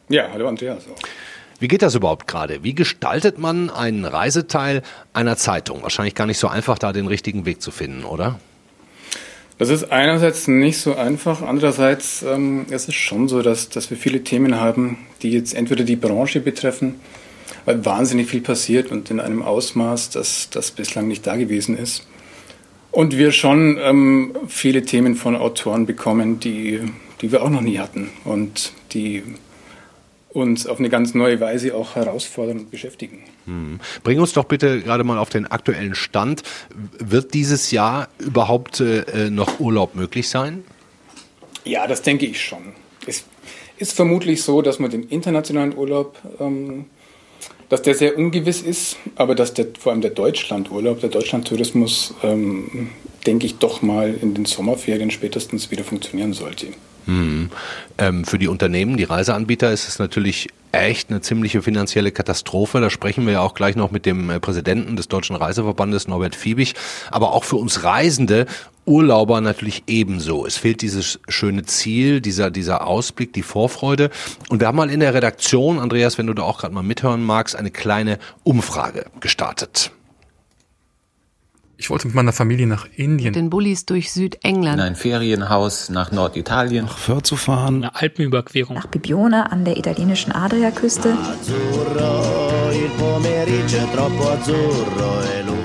Ja, 0.09 0.29
hallo 0.33 0.49
Andreas. 0.49 0.83
Auch. 0.87 1.30
Wie 1.61 1.67
geht 1.67 1.83
das 1.83 1.93
überhaupt 1.93 2.25
gerade? 2.25 2.63
Wie 2.63 2.73
gestaltet 2.73 3.37
man 3.37 3.69
einen 3.69 4.03
Reiseteil 4.03 4.81
einer 5.13 5.37
Zeitung? 5.37 5.83
Wahrscheinlich 5.83 6.15
gar 6.15 6.25
nicht 6.25 6.39
so 6.39 6.47
einfach, 6.47 6.79
da 6.79 6.91
den 6.91 7.05
richtigen 7.05 7.45
Weg 7.45 7.61
zu 7.61 7.69
finden, 7.69 8.03
oder? 8.03 8.39
Das 9.59 9.69
ist 9.69 9.91
einerseits 9.91 10.47
nicht 10.47 10.79
so 10.79 10.95
einfach, 10.95 11.43
andererseits 11.43 12.23
ähm, 12.23 12.65
es 12.71 12.87
ist 12.87 12.95
schon 12.95 13.27
so, 13.27 13.43
dass, 13.43 13.69
dass 13.69 13.91
wir 13.91 13.97
viele 13.97 14.23
Themen 14.23 14.59
haben, 14.59 14.97
die 15.21 15.29
jetzt 15.29 15.53
entweder 15.53 15.83
die 15.83 15.95
Branche 15.95 16.39
betreffen, 16.39 16.95
weil 17.65 17.85
wahnsinnig 17.85 18.27
viel 18.27 18.41
passiert 18.41 18.89
und 18.89 19.11
in 19.11 19.19
einem 19.19 19.43
Ausmaß, 19.43 20.09
das, 20.09 20.49
das 20.49 20.71
bislang 20.71 21.07
nicht 21.07 21.27
da 21.27 21.35
gewesen 21.35 21.77
ist. 21.77 22.07
Und 22.89 23.19
wir 23.19 23.31
schon 23.31 23.77
ähm, 23.79 24.35
viele 24.47 24.81
Themen 24.81 25.13
von 25.13 25.35
Autoren 25.35 25.85
bekommen, 25.85 26.39
die, 26.39 26.79
die 27.21 27.31
wir 27.31 27.43
auch 27.43 27.51
noch 27.51 27.61
nie 27.61 27.77
hatten 27.77 28.09
und 28.25 28.73
die 28.93 29.21
uns 30.33 30.67
auf 30.67 30.79
eine 30.79 30.89
ganz 30.89 31.13
neue 31.13 31.39
Weise 31.39 31.75
auch 31.75 31.95
herausfordern 31.95 32.59
und 32.59 32.71
beschäftigen. 32.71 33.23
Hm. 33.45 33.79
Bring 34.03 34.19
uns 34.19 34.33
doch 34.33 34.45
bitte 34.45 34.81
gerade 34.81 35.03
mal 35.03 35.17
auf 35.17 35.29
den 35.29 35.47
aktuellen 35.47 35.95
Stand. 35.95 36.43
Wird 36.99 37.33
dieses 37.33 37.71
Jahr 37.71 38.09
überhaupt 38.19 38.79
äh, 38.79 39.29
noch 39.29 39.59
Urlaub 39.59 39.95
möglich 39.95 40.29
sein? 40.29 40.63
Ja, 41.65 41.87
das 41.87 42.01
denke 42.01 42.25
ich 42.25 42.41
schon. 42.41 42.73
Es 43.05 43.25
ist 43.77 43.93
vermutlich 43.93 44.43
so, 44.43 44.61
dass 44.61 44.79
man 44.79 44.91
den 44.91 45.03
internationalen 45.03 45.75
Urlaub, 45.75 46.17
ähm, 46.39 46.85
dass 47.69 47.81
der 47.81 47.95
sehr 47.95 48.17
ungewiss 48.17 48.61
ist, 48.61 48.97
aber 49.15 49.35
dass 49.35 49.53
der, 49.53 49.67
vor 49.79 49.91
allem 49.91 50.01
der 50.01 50.11
Deutschlandurlaub, 50.11 50.99
der 50.99 51.09
Deutschlandtourismus, 51.09 52.13
ähm, 52.23 52.89
denke 53.25 53.45
ich, 53.45 53.57
doch 53.57 53.81
mal 53.81 54.13
in 54.13 54.33
den 54.33 54.45
Sommerferien 54.45 55.11
spätestens 55.11 55.71
wieder 55.71 55.83
funktionieren 55.83 56.33
sollte. 56.33 56.67
Hm. 57.05 57.49
Ähm, 57.97 58.25
für 58.25 58.37
die 58.37 58.47
Unternehmen, 58.47 58.97
die 58.97 59.03
Reiseanbieter 59.03 59.71
ist 59.71 59.87
es 59.87 59.99
natürlich 59.99 60.49
echt 60.71 61.09
eine 61.09 61.21
ziemliche 61.21 61.61
finanzielle 61.61 62.11
Katastrophe. 62.11 62.79
Da 62.79 62.89
sprechen 62.89 63.25
wir 63.25 63.33
ja 63.33 63.41
auch 63.41 63.53
gleich 63.53 63.75
noch 63.75 63.91
mit 63.91 64.05
dem 64.05 64.29
äh, 64.29 64.39
Präsidenten 64.39 64.95
des 64.95 65.07
Deutschen 65.07 65.35
Reiseverbandes, 65.35 66.07
Norbert 66.07 66.35
Fiebig. 66.35 66.75
Aber 67.09 67.33
auch 67.33 67.43
für 67.43 67.57
uns 67.57 67.83
Reisende, 67.83 68.45
Urlauber 68.85 69.41
natürlich 69.41 69.83
ebenso. 69.87 70.45
Es 70.45 70.57
fehlt 70.57 70.81
dieses 70.81 71.19
schöne 71.27 71.63
Ziel, 71.63 72.19
dieser, 72.19 72.49
dieser 72.49 72.87
Ausblick, 72.87 73.33
die 73.33 73.43
Vorfreude. 73.43 74.09
Und 74.49 74.59
wir 74.59 74.67
haben 74.67 74.77
mal 74.77 74.89
in 74.89 74.99
der 74.99 75.13
Redaktion, 75.13 75.79
Andreas, 75.79 76.17
wenn 76.17 76.27
du 76.27 76.33
da 76.33 76.43
auch 76.43 76.59
gerade 76.59 76.73
mal 76.73 76.83
mithören 76.83 77.23
magst, 77.23 77.55
eine 77.55 77.71
kleine 77.71 78.17
Umfrage 78.43 79.05
gestartet. 79.19 79.91
Ich 81.81 81.89
wollte 81.89 82.05
mit 82.05 82.15
meiner 82.15 82.31
Familie 82.31 82.67
nach 82.67 82.85
Indien. 82.95 83.29
Mit 83.29 83.35
den 83.35 83.49
Bullis 83.49 83.87
durch 83.87 84.11
Südengland. 84.11 84.79
In 84.79 84.85
ein 84.85 84.95
Ferienhaus 84.95 85.89
nach 85.89 86.11
Norditalien. 86.11 86.85
Nach 86.85 86.95
Föhr 86.95 87.23
zu 87.23 87.35
fahren. 87.35 87.77
Eine 87.77 87.95
Alpenüberquerung. 87.95 88.75
Nach 88.75 88.85
Bibione 88.85 89.51
an 89.51 89.65
der 89.65 89.77
italienischen 89.77 90.31
Adriaküste. 90.31 91.17
Azzurro, 91.17 92.69
il 92.71 92.91
pomeriggio 92.99 93.83
troppo 93.95 94.29
azzurro 94.29 95.23
e 95.23 95.60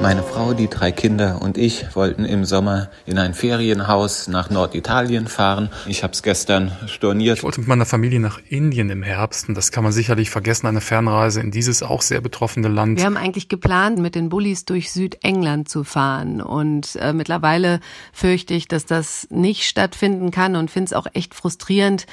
meine 0.00 0.22
Frau, 0.22 0.54
die 0.54 0.68
drei 0.68 0.92
Kinder 0.92 1.42
und 1.42 1.58
ich 1.58 1.96
wollten 1.96 2.24
im 2.24 2.44
Sommer 2.44 2.88
in 3.04 3.18
ein 3.18 3.34
Ferienhaus 3.34 4.28
nach 4.28 4.48
Norditalien 4.48 5.26
fahren. 5.26 5.70
Ich 5.86 6.02
habe 6.02 6.12
es 6.12 6.22
gestern 6.22 6.70
storniert. 6.86 7.38
Ich 7.38 7.42
wollte 7.42 7.60
mit 7.60 7.68
meiner 7.68 7.84
Familie 7.84 8.20
nach 8.20 8.38
Indien 8.48 8.90
im 8.90 9.02
Herbst 9.02 9.48
und 9.48 9.56
das 9.56 9.72
kann 9.72 9.82
man 9.82 9.92
sicherlich 9.92 10.30
vergessen, 10.30 10.66
eine 10.66 10.80
Fernreise 10.80 11.40
in 11.40 11.50
dieses 11.50 11.82
auch 11.82 12.02
sehr 12.02 12.20
betroffene 12.20 12.68
Land. 12.68 12.98
Wir 12.98 13.06
haben 13.06 13.16
eigentlich 13.16 13.48
geplant, 13.48 13.98
mit 13.98 14.14
den 14.14 14.28
Bullis 14.28 14.64
durch 14.64 14.92
Südengland 14.92 15.68
zu 15.68 15.82
fahren 15.84 16.40
und 16.40 16.96
äh, 16.96 17.12
mittlerweile 17.12 17.80
fürchte 18.12 18.54
ich, 18.54 18.68
dass 18.68 18.86
das 18.86 19.26
nicht 19.30 19.64
stattfinden 19.64 20.30
kann 20.30 20.54
und 20.54 20.70
finde 20.70 20.86
es 20.86 20.92
auch 20.92 21.06
echt 21.12 21.34
frustrierend, 21.34 22.06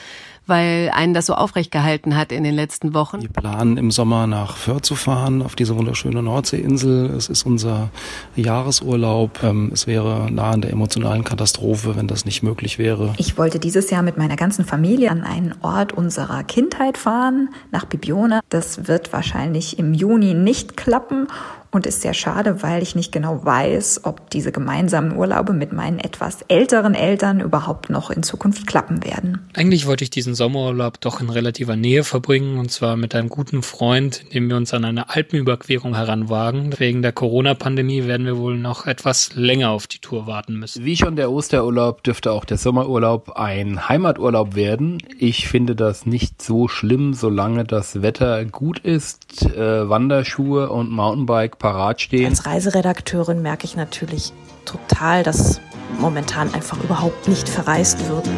weil 0.47 0.91
einen 0.93 1.13
das 1.13 1.25
so 1.25 1.33
aufrecht 1.33 1.71
gehalten 1.71 2.15
hat 2.15 2.31
in 2.31 2.43
den 2.43 2.53
letzten 2.53 2.93
Wochen. 2.93 3.21
Wir 3.21 3.29
planen 3.29 3.77
im 3.77 3.91
Sommer 3.91 4.27
nach 4.27 4.57
Föhr 4.57 4.81
zu 4.81 4.95
fahren, 4.95 5.41
auf 5.41 5.55
diese 5.55 5.75
wunderschöne 5.75 6.21
Nordseeinsel. 6.21 7.11
Es 7.11 7.29
ist 7.29 7.45
unser 7.45 7.89
Jahresurlaub. 8.35 9.43
Ähm, 9.43 9.71
es 9.73 9.87
wäre 9.87 10.31
nah 10.31 10.51
an 10.51 10.61
der 10.61 10.71
emotionalen 10.71 11.23
Katastrophe, 11.23 11.95
wenn 11.95 12.07
das 12.07 12.25
nicht 12.25 12.43
möglich 12.43 12.77
wäre. 12.77 13.13
Ich 13.17 13.37
wollte 13.37 13.59
dieses 13.59 13.89
Jahr 13.89 14.01
mit 14.01 14.17
meiner 14.17 14.35
ganzen 14.35 14.65
Familie 14.65 15.11
an 15.11 15.23
einen 15.23 15.55
Ort 15.61 15.93
unserer 15.93 16.43
Kindheit 16.43 16.97
fahren, 16.97 17.49
nach 17.71 17.85
Bibione. 17.85 18.41
Das 18.49 18.87
wird 18.87 19.13
wahrscheinlich 19.13 19.79
im 19.79 19.93
Juni 19.93 20.33
nicht 20.33 20.77
klappen 20.77 21.27
und 21.75 21.85
ist 21.85 22.01
sehr 22.01 22.13
schade, 22.13 22.63
weil 22.63 22.81
ich 22.81 22.95
nicht 22.95 23.11
genau 23.11 23.43
weiß, 23.43 24.01
ob 24.05 24.29
diese 24.29 24.51
gemeinsamen 24.51 25.15
Urlaube 25.17 25.53
mit 25.53 25.73
meinen 25.73 25.99
etwas 25.99 26.41
älteren 26.47 26.95
Eltern 26.95 27.41
überhaupt 27.41 27.89
noch 27.89 28.09
in 28.09 28.23
Zukunft 28.23 28.65
klappen 28.65 29.03
werden. 29.03 29.47
Eigentlich 29.53 29.85
wollte 29.85 30.05
ich 30.05 30.09
diesen 30.09 30.35
Sommerurlaub 30.35 31.01
doch 31.01 31.19
in 31.19 31.29
relativer 31.29 31.75
Nähe 31.75 32.05
verbringen 32.05 32.57
und 32.57 32.71
zwar 32.71 32.95
mit 32.95 33.13
einem 33.13 33.27
guten 33.27 33.61
Freund, 33.61 34.23
indem 34.23 34.49
wir 34.49 34.57
uns 34.57 34.73
an 34.73 34.85
eine 34.85 35.09
Alpenüberquerung 35.09 35.95
heranwagen. 35.95 36.73
Wegen 36.79 37.01
der 37.01 37.11
Corona-Pandemie 37.11 38.05
werden 38.05 38.25
wir 38.25 38.37
wohl 38.37 38.57
noch 38.57 38.87
etwas 38.87 39.35
länger 39.35 39.71
auf 39.71 39.87
die 39.87 39.99
Tour 39.99 40.27
warten 40.27 40.55
müssen. 40.55 40.85
Wie 40.85 40.95
schon 40.95 41.17
der 41.17 41.29
Osterurlaub 41.29 42.03
dürfte 42.03 42.31
auch 42.31 42.45
der 42.45 42.57
Sommerurlaub 42.57 43.31
ein 43.31 43.89
Heimaturlaub 43.89 44.55
werden. 44.55 44.99
Ich 45.19 45.49
finde 45.49 45.75
das 45.75 46.05
nicht 46.05 46.41
so 46.41 46.69
schlimm, 46.69 47.13
solange 47.13 47.65
das 47.65 48.01
Wetter 48.01 48.45
gut 48.45 48.79
ist, 48.79 49.45
äh, 49.45 49.89
Wanderschuhe 49.89 50.69
und 50.69 50.89
Mountainbike 50.89 51.57
parat 51.65 51.99
stehen. 51.99 52.29
Als 52.29 52.45
Reiseredakteurin 52.45 53.41
merke 53.41 53.65
ich 53.65 53.75
natürlich 53.75 54.33
total, 54.65 55.23
dass 55.23 55.61
momentan 55.99 56.53
einfach 56.53 56.83
überhaupt 56.83 57.27
nicht 57.27 57.49
verreist 57.49 58.07
wird. 58.07 58.29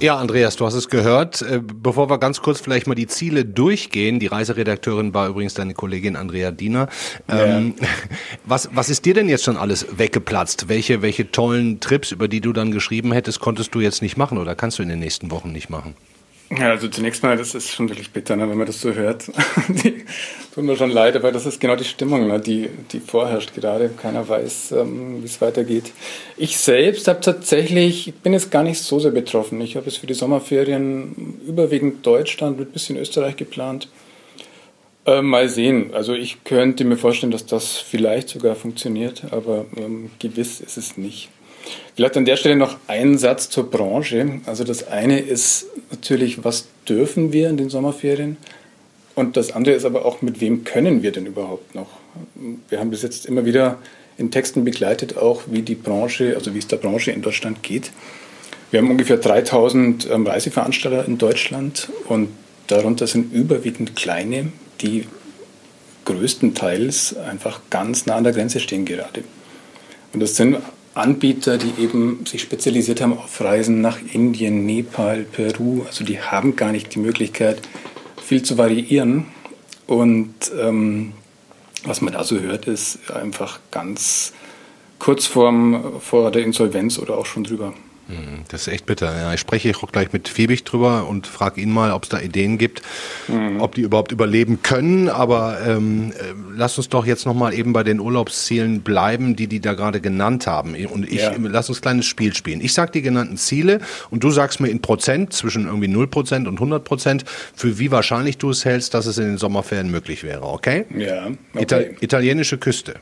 Ja, 0.00 0.16
Andreas, 0.16 0.56
du 0.56 0.64
hast 0.64 0.72
es 0.72 0.88
gehört. 0.88 1.42
Äh, 1.42 1.60
bevor 1.62 2.08
wir 2.08 2.16
ganz 2.18 2.40
kurz 2.40 2.60
vielleicht 2.60 2.86
mal 2.86 2.94
die 2.94 3.06
Ziele 3.06 3.44
durchgehen, 3.44 4.18
die 4.18 4.28
Reiseredakteurin 4.28 5.12
war 5.12 5.28
übrigens 5.28 5.52
deine 5.52 5.74
Kollegin 5.74 6.16
Andrea 6.16 6.50
Diener. 6.50 6.88
Ja. 7.28 7.44
Ähm, 7.44 7.74
was, 8.46 8.70
was 8.72 8.88
ist 8.88 9.04
dir 9.04 9.12
denn 9.12 9.28
jetzt 9.28 9.44
schon 9.44 9.58
alles 9.58 9.98
weggeplatzt? 9.98 10.70
Welche, 10.70 11.02
welche 11.02 11.30
tollen 11.30 11.80
Trips, 11.80 12.12
über 12.12 12.28
die 12.28 12.40
du 12.40 12.54
dann 12.54 12.72
geschrieben 12.72 13.12
hättest, 13.12 13.40
konntest 13.40 13.74
du 13.74 13.80
jetzt 13.80 14.00
nicht 14.00 14.16
machen 14.16 14.38
oder 14.38 14.54
kannst 14.54 14.78
du 14.78 14.82
in 14.82 14.88
den 14.88 15.00
nächsten 15.00 15.30
Wochen 15.30 15.52
nicht 15.52 15.68
machen? 15.68 15.94
Ja, 16.58 16.70
also 16.70 16.88
zunächst 16.88 17.22
mal, 17.22 17.36
das 17.36 17.54
ist 17.54 17.70
schon 17.70 17.88
wirklich 17.88 18.10
bitter, 18.10 18.36
ne, 18.36 18.48
wenn 18.48 18.58
man 18.58 18.66
das 18.66 18.80
so 18.80 18.92
hört. 18.92 19.30
die, 19.68 20.04
tut 20.54 20.64
mir 20.64 20.76
schon 20.76 20.90
leid, 20.90 21.16
aber 21.16 21.32
das 21.32 21.46
ist 21.46 21.60
genau 21.60 21.76
die 21.76 21.84
Stimmung, 21.84 22.26
ne, 22.26 22.40
die, 22.40 22.68
die 22.92 23.00
vorherrscht 23.00 23.54
gerade. 23.54 23.88
Keiner 23.88 24.28
weiß, 24.28 24.72
ähm, 24.72 25.22
wie 25.22 25.26
es 25.26 25.40
weitergeht. 25.40 25.92
Ich 26.36 26.58
selbst 26.58 27.08
habe 27.08 27.20
tatsächlich, 27.20 28.08
ich 28.08 28.14
bin 28.14 28.34
jetzt 28.34 28.50
gar 28.50 28.64
nicht 28.64 28.80
so 28.82 28.98
sehr 28.98 29.12
betroffen. 29.12 29.62
Ich 29.62 29.76
habe 29.76 29.88
es 29.88 29.96
für 29.96 30.06
die 30.06 30.14
Sommerferien 30.14 31.40
überwiegend 31.46 32.04
Deutschland 32.04 32.58
mit 32.58 32.68
ein 32.68 32.72
bisschen 32.72 32.98
Österreich 32.98 33.36
geplant. 33.36 33.88
Äh, 35.06 35.22
mal 35.22 35.48
sehen. 35.48 35.94
Also 35.94 36.12
ich 36.12 36.44
könnte 36.44 36.84
mir 36.84 36.98
vorstellen, 36.98 37.32
dass 37.32 37.46
das 37.46 37.78
vielleicht 37.78 38.28
sogar 38.28 38.56
funktioniert, 38.56 39.22
aber 39.30 39.64
ähm, 39.76 40.10
gewiss 40.18 40.60
ist 40.60 40.76
es 40.76 40.98
nicht. 40.98 41.30
Vielleicht 41.94 42.16
an 42.16 42.24
der 42.24 42.36
Stelle 42.36 42.56
noch 42.56 42.76
ein 42.86 43.18
Satz 43.18 43.50
zur 43.50 43.70
Branche. 43.70 44.40
Also 44.46 44.64
das 44.64 44.88
eine 44.88 45.20
ist 45.20 45.66
natürlich, 45.90 46.44
was 46.44 46.66
dürfen 46.88 47.32
wir 47.32 47.50
in 47.50 47.56
den 47.56 47.68
Sommerferien? 47.68 48.36
Und 49.14 49.36
das 49.36 49.52
andere 49.52 49.74
ist 49.74 49.84
aber 49.84 50.06
auch, 50.06 50.22
mit 50.22 50.40
wem 50.40 50.64
können 50.64 51.02
wir 51.02 51.12
denn 51.12 51.26
überhaupt 51.26 51.74
noch? 51.74 51.88
Wir 52.68 52.80
haben 52.80 52.90
bis 52.90 53.02
jetzt 53.02 53.26
immer 53.26 53.44
wieder 53.44 53.78
in 54.16 54.30
Texten 54.30 54.64
begleitet, 54.64 55.16
auch 55.16 55.42
wie 55.46 55.62
die 55.62 55.74
Branche, 55.74 56.34
also 56.36 56.54
wie 56.54 56.58
es 56.58 56.66
der 56.66 56.76
Branche 56.76 57.10
in 57.10 57.22
Deutschland 57.22 57.62
geht. 57.62 57.92
Wir 58.70 58.80
haben 58.80 58.90
ungefähr 58.90 59.18
3000 59.18 60.08
ähm, 60.10 60.26
Reiseveranstalter 60.26 61.06
in 61.06 61.18
Deutschland 61.18 61.90
und 62.08 62.28
darunter 62.68 63.06
sind 63.06 63.32
überwiegend 63.34 63.96
kleine, 63.96 64.50
die 64.80 65.06
größtenteils 66.06 67.16
einfach 67.18 67.60
ganz 67.68 68.06
nah 68.06 68.16
an 68.16 68.24
der 68.24 68.32
Grenze 68.32 68.60
stehen 68.60 68.86
gerade. 68.86 69.24
Und 70.14 70.20
das 70.20 70.36
sind 70.36 70.56
Anbieter, 70.94 71.58
die 71.58 71.82
eben 71.82 72.26
sich 72.26 72.42
spezialisiert 72.42 73.00
haben 73.00 73.16
auf 73.16 73.40
Reisen 73.40 73.80
nach 73.80 73.98
Indien, 74.12 74.66
Nepal, 74.66 75.24
Peru. 75.24 75.82
Also 75.86 76.04
die 76.04 76.20
haben 76.20 76.56
gar 76.56 76.72
nicht 76.72 76.94
die 76.94 76.98
Möglichkeit, 76.98 77.60
viel 78.22 78.42
zu 78.42 78.58
variieren. 78.58 79.26
Und 79.86 80.34
ähm, 80.58 81.12
was 81.84 82.00
man 82.00 82.12
da 82.12 82.24
so 82.24 82.38
hört, 82.38 82.66
ist 82.66 83.10
einfach 83.10 83.60
ganz 83.70 84.32
kurz 84.98 85.26
vorm, 85.26 86.00
vor 86.00 86.30
der 86.30 86.42
Insolvenz 86.42 86.98
oder 86.98 87.16
auch 87.16 87.26
schon 87.26 87.44
drüber. 87.44 87.72
Mhm, 88.08 88.44
das 88.48 88.62
ist 88.62 88.72
echt 88.72 88.86
bitter. 88.86 89.16
Ja, 89.16 89.32
ich 89.32 89.40
spreche 89.40 89.72
auch 89.76 89.92
gleich 89.92 90.12
mit 90.12 90.28
Fiebig 90.28 90.64
drüber 90.64 91.06
und 91.08 91.26
frage 91.26 91.60
ihn 91.60 91.70
mal, 91.70 91.92
ob 91.92 92.02
es 92.04 92.08
da 92.08 92.20
Ideen 92.20 92.58
gibt, 92.58 92.82
mhm. 93.28 93.60
ob 93.60 93.74
die 93.74 93.82
überhaupt 93.82 94.12
überleben 94.12 94.62
können. 94.62 95.08
Aber 95.08 95.58
ähm, 95.66 96.12
äh, 96.12 96.34
lass 96.54 96.76
uns 96.78 96.88
doch 96.88 97.06
jetzt 97.06 97.26
nochmal 97.26 97.54
eben 97.54 97.72
bei 97.72 97.84
den 97.84 98.00
Urlaubszielen 98.00 98.82
bleiben, 98.82 99.36
die 99.36 99.46
die 99.46 99.60
da 99.60 99.74
gerade 99.74 100.00
genannt 100.00 100.46
haben. 100.46 100.74
Und 100.86 101.08
ich 101.08 101.20
ja. 101.20 101.32
lass 101.38 101.68
uns 101.68 101.78
ein 101.78 101.82
kleines 101.82 102.06
Spiel 102.06 102.34
spielen. 102.34 102.60
Ich 102.60 102.74
sag 102.74 102.92
die 102.92 103.02
genannten 103.02 103.36
Ziele 103.36 103.80
und 104.10 104.24
du 104.24 104.30
sagst 104.30 104.60
mir 104.60 104.68
in 104.68 104.82
Prozent 104.82 105.32
zwischen 105.32 105.66
irgendwie 105.66 105.88
0 105.88 106.08
Prozent 106.08 106.48
und 106.48 106.54
100 106.54 106.84
Prozent, 106.84 107.24
für 107.54 107.78
wie 107.78 107.90
wahrscheinlich 107.90 108.38
du 108.38 108.50
es 108.50 108.64
hältst, 108.64 108.94
dass 108.94 109.06
es 109.06 109.18
in 109.18 109.24
den 109.24 109.38
Sommerferien 109.38 109.90
möglich 109.90 110.24
wäre. 110.24 110.42
Okay? 110.42 110.84
Ja. 110.96 111.28
Okay. 111.54 111.62
Ital 111.62 111.94
italienische 112.00 112.58
Küste. 112.58 112.94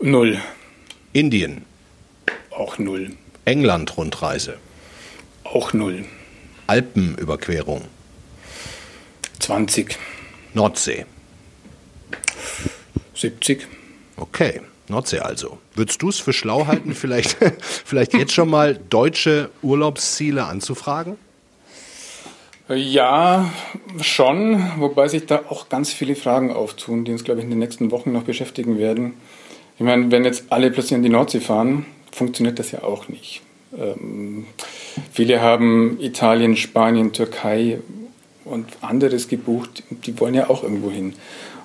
Null. 0.00 0.38
Indien. 1.12 1.62
Auch 2.50 2.78
null. 2.78 3.12
England-Rundreise? 3.48 4.58
Auch 5.42 5.72
null. 5.72 6.04
Alpenüberquerung? 6.66 7.82
20. 9.38 9.96
Nordsee? 10.52 11.06
70. 13.14 13.66
Okay, 14.16 14.60
Nordsee 14.88 15.20
also. 15.20 15.56
Würdest 15.74 16.02
du 16.02 16.10
es 16.10 16.18
für 16.18 16.34
schlau 16.34 16.66
halten, 16.66 16.94
vielleicht, 16.94 17.38
vielleicht 17.62 18.12
jetzt 18.12 18.34
schon 18.34 18.50
mal 18.50 18.78
deutsche 18.90 19.48
Urlaubsziele 19.62 20.44
anzufragen? 20.44 21.16
Ja, 22.68 23.50
schon, 24.02 24.62
wobei 24.76 25.08
sich 25.08 25.24
da 25.24 25.44
auch 25.48 25.70
ganz 25.70 25.90
viele 25.90 26.16
Fragen 26.16 26.52
auftun, 26.52 27.06
die 27.06 27.12
uns, 27.12 27.24
glaube 27.24 27.40
ich, 27.40 27.44
in 27.44 27.50
den 27.50 27.60
nächsten 27.60 27.90
Wochen 27.92 28.12
noch 28.12 28.24
beschäftigen 28.24 28.76
werden. 28.76 29.14
Ich 29.78 29.84
meine, 29.84 30.10
wenn 30.10 30.26
jetzt 30.26 30.52
alle 30.52 30.70
plötzlich 30.70 30.98
in 30.98 31.02
die 31.02 31.08
Nordsee 31.08 31.40
fahren, 31.40 31.86
funktioniert 32.18 32.58
das 32.58 32.72
ja 32.72 32.82
auch 32.82 33.08
nicht. 33.08 33.40
Ähm, 33.76 34.46
viele 35.12 35.40
haben 35.40 35.98
Italien, 36.00 36.56
Spanien, 36.56 37.12
Türkei 37.12 37.78
und 38.44 38.66
anderes 38.80 39.28
gebucht, 39.28 39.82
die 39.90 40.18
wollen 40.20 40.34
ja 40.34 40.50
auch 40.50 40.62
irgendwo 40.62 40.90
hin. 40.90 41.14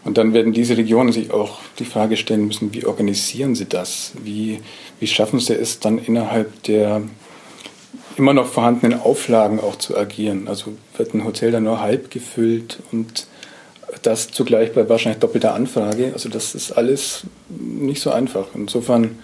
Und 0.03 0.17
dann 0.17 0.33
werden 0.33 0.51
diese 0.51 0.75
Regionen 0.75 1.13
sich 1.13 1.31
auch 1.31 1.60
die 1.79 1.86
Frage 1.86 2.17
stellen 2.17 2.45
müssen, 2.45 2.74
wie 2.74 2.86
organisieren 2.86 3.55
sie 3.55 3.65
das? 3.65 4.12
Wie, 4.22 4.60
wie 5.00 5.07
schaffen 5.07 5.39
sie 5.39 5.53
es 5.53 5.79
dann 5.79 5.98
innerhalb 5.98 6.63
der 6.63 7.01
immer 8.17 8.33
noch 8.33 8.48
vorhandenen 8.48 9.00
Auflagen 9.00 9.62
auch 9.62 9.77
zu 9.77 9.98
agieren? 9.98 10.50
Also 10.50 10.74
wird 10.98 11.13
ein 11.13 11.24
Hotel 11.24 11.51
dann 11.51 11.63
nur 11.63 11.79
halb 11.79 12.12
gefüllt 12.12 12.79
und 12.91 13.27
das 14.01 14.31
zugleich 14.31 14.74
bei 14.74 14.89
wahrscheinlich 14.89 15.22
doppelter 15.22 15.53
Anfrage. 15.53 16.12
Also 16.13 16.27
das 16.27 16.53
ist 16.53 16.74
alles 16.74 17.24
nicht 17.50 18.01
so 18.01 18.12
einfach. 18.12 18.48
Insofern 18.55 19.19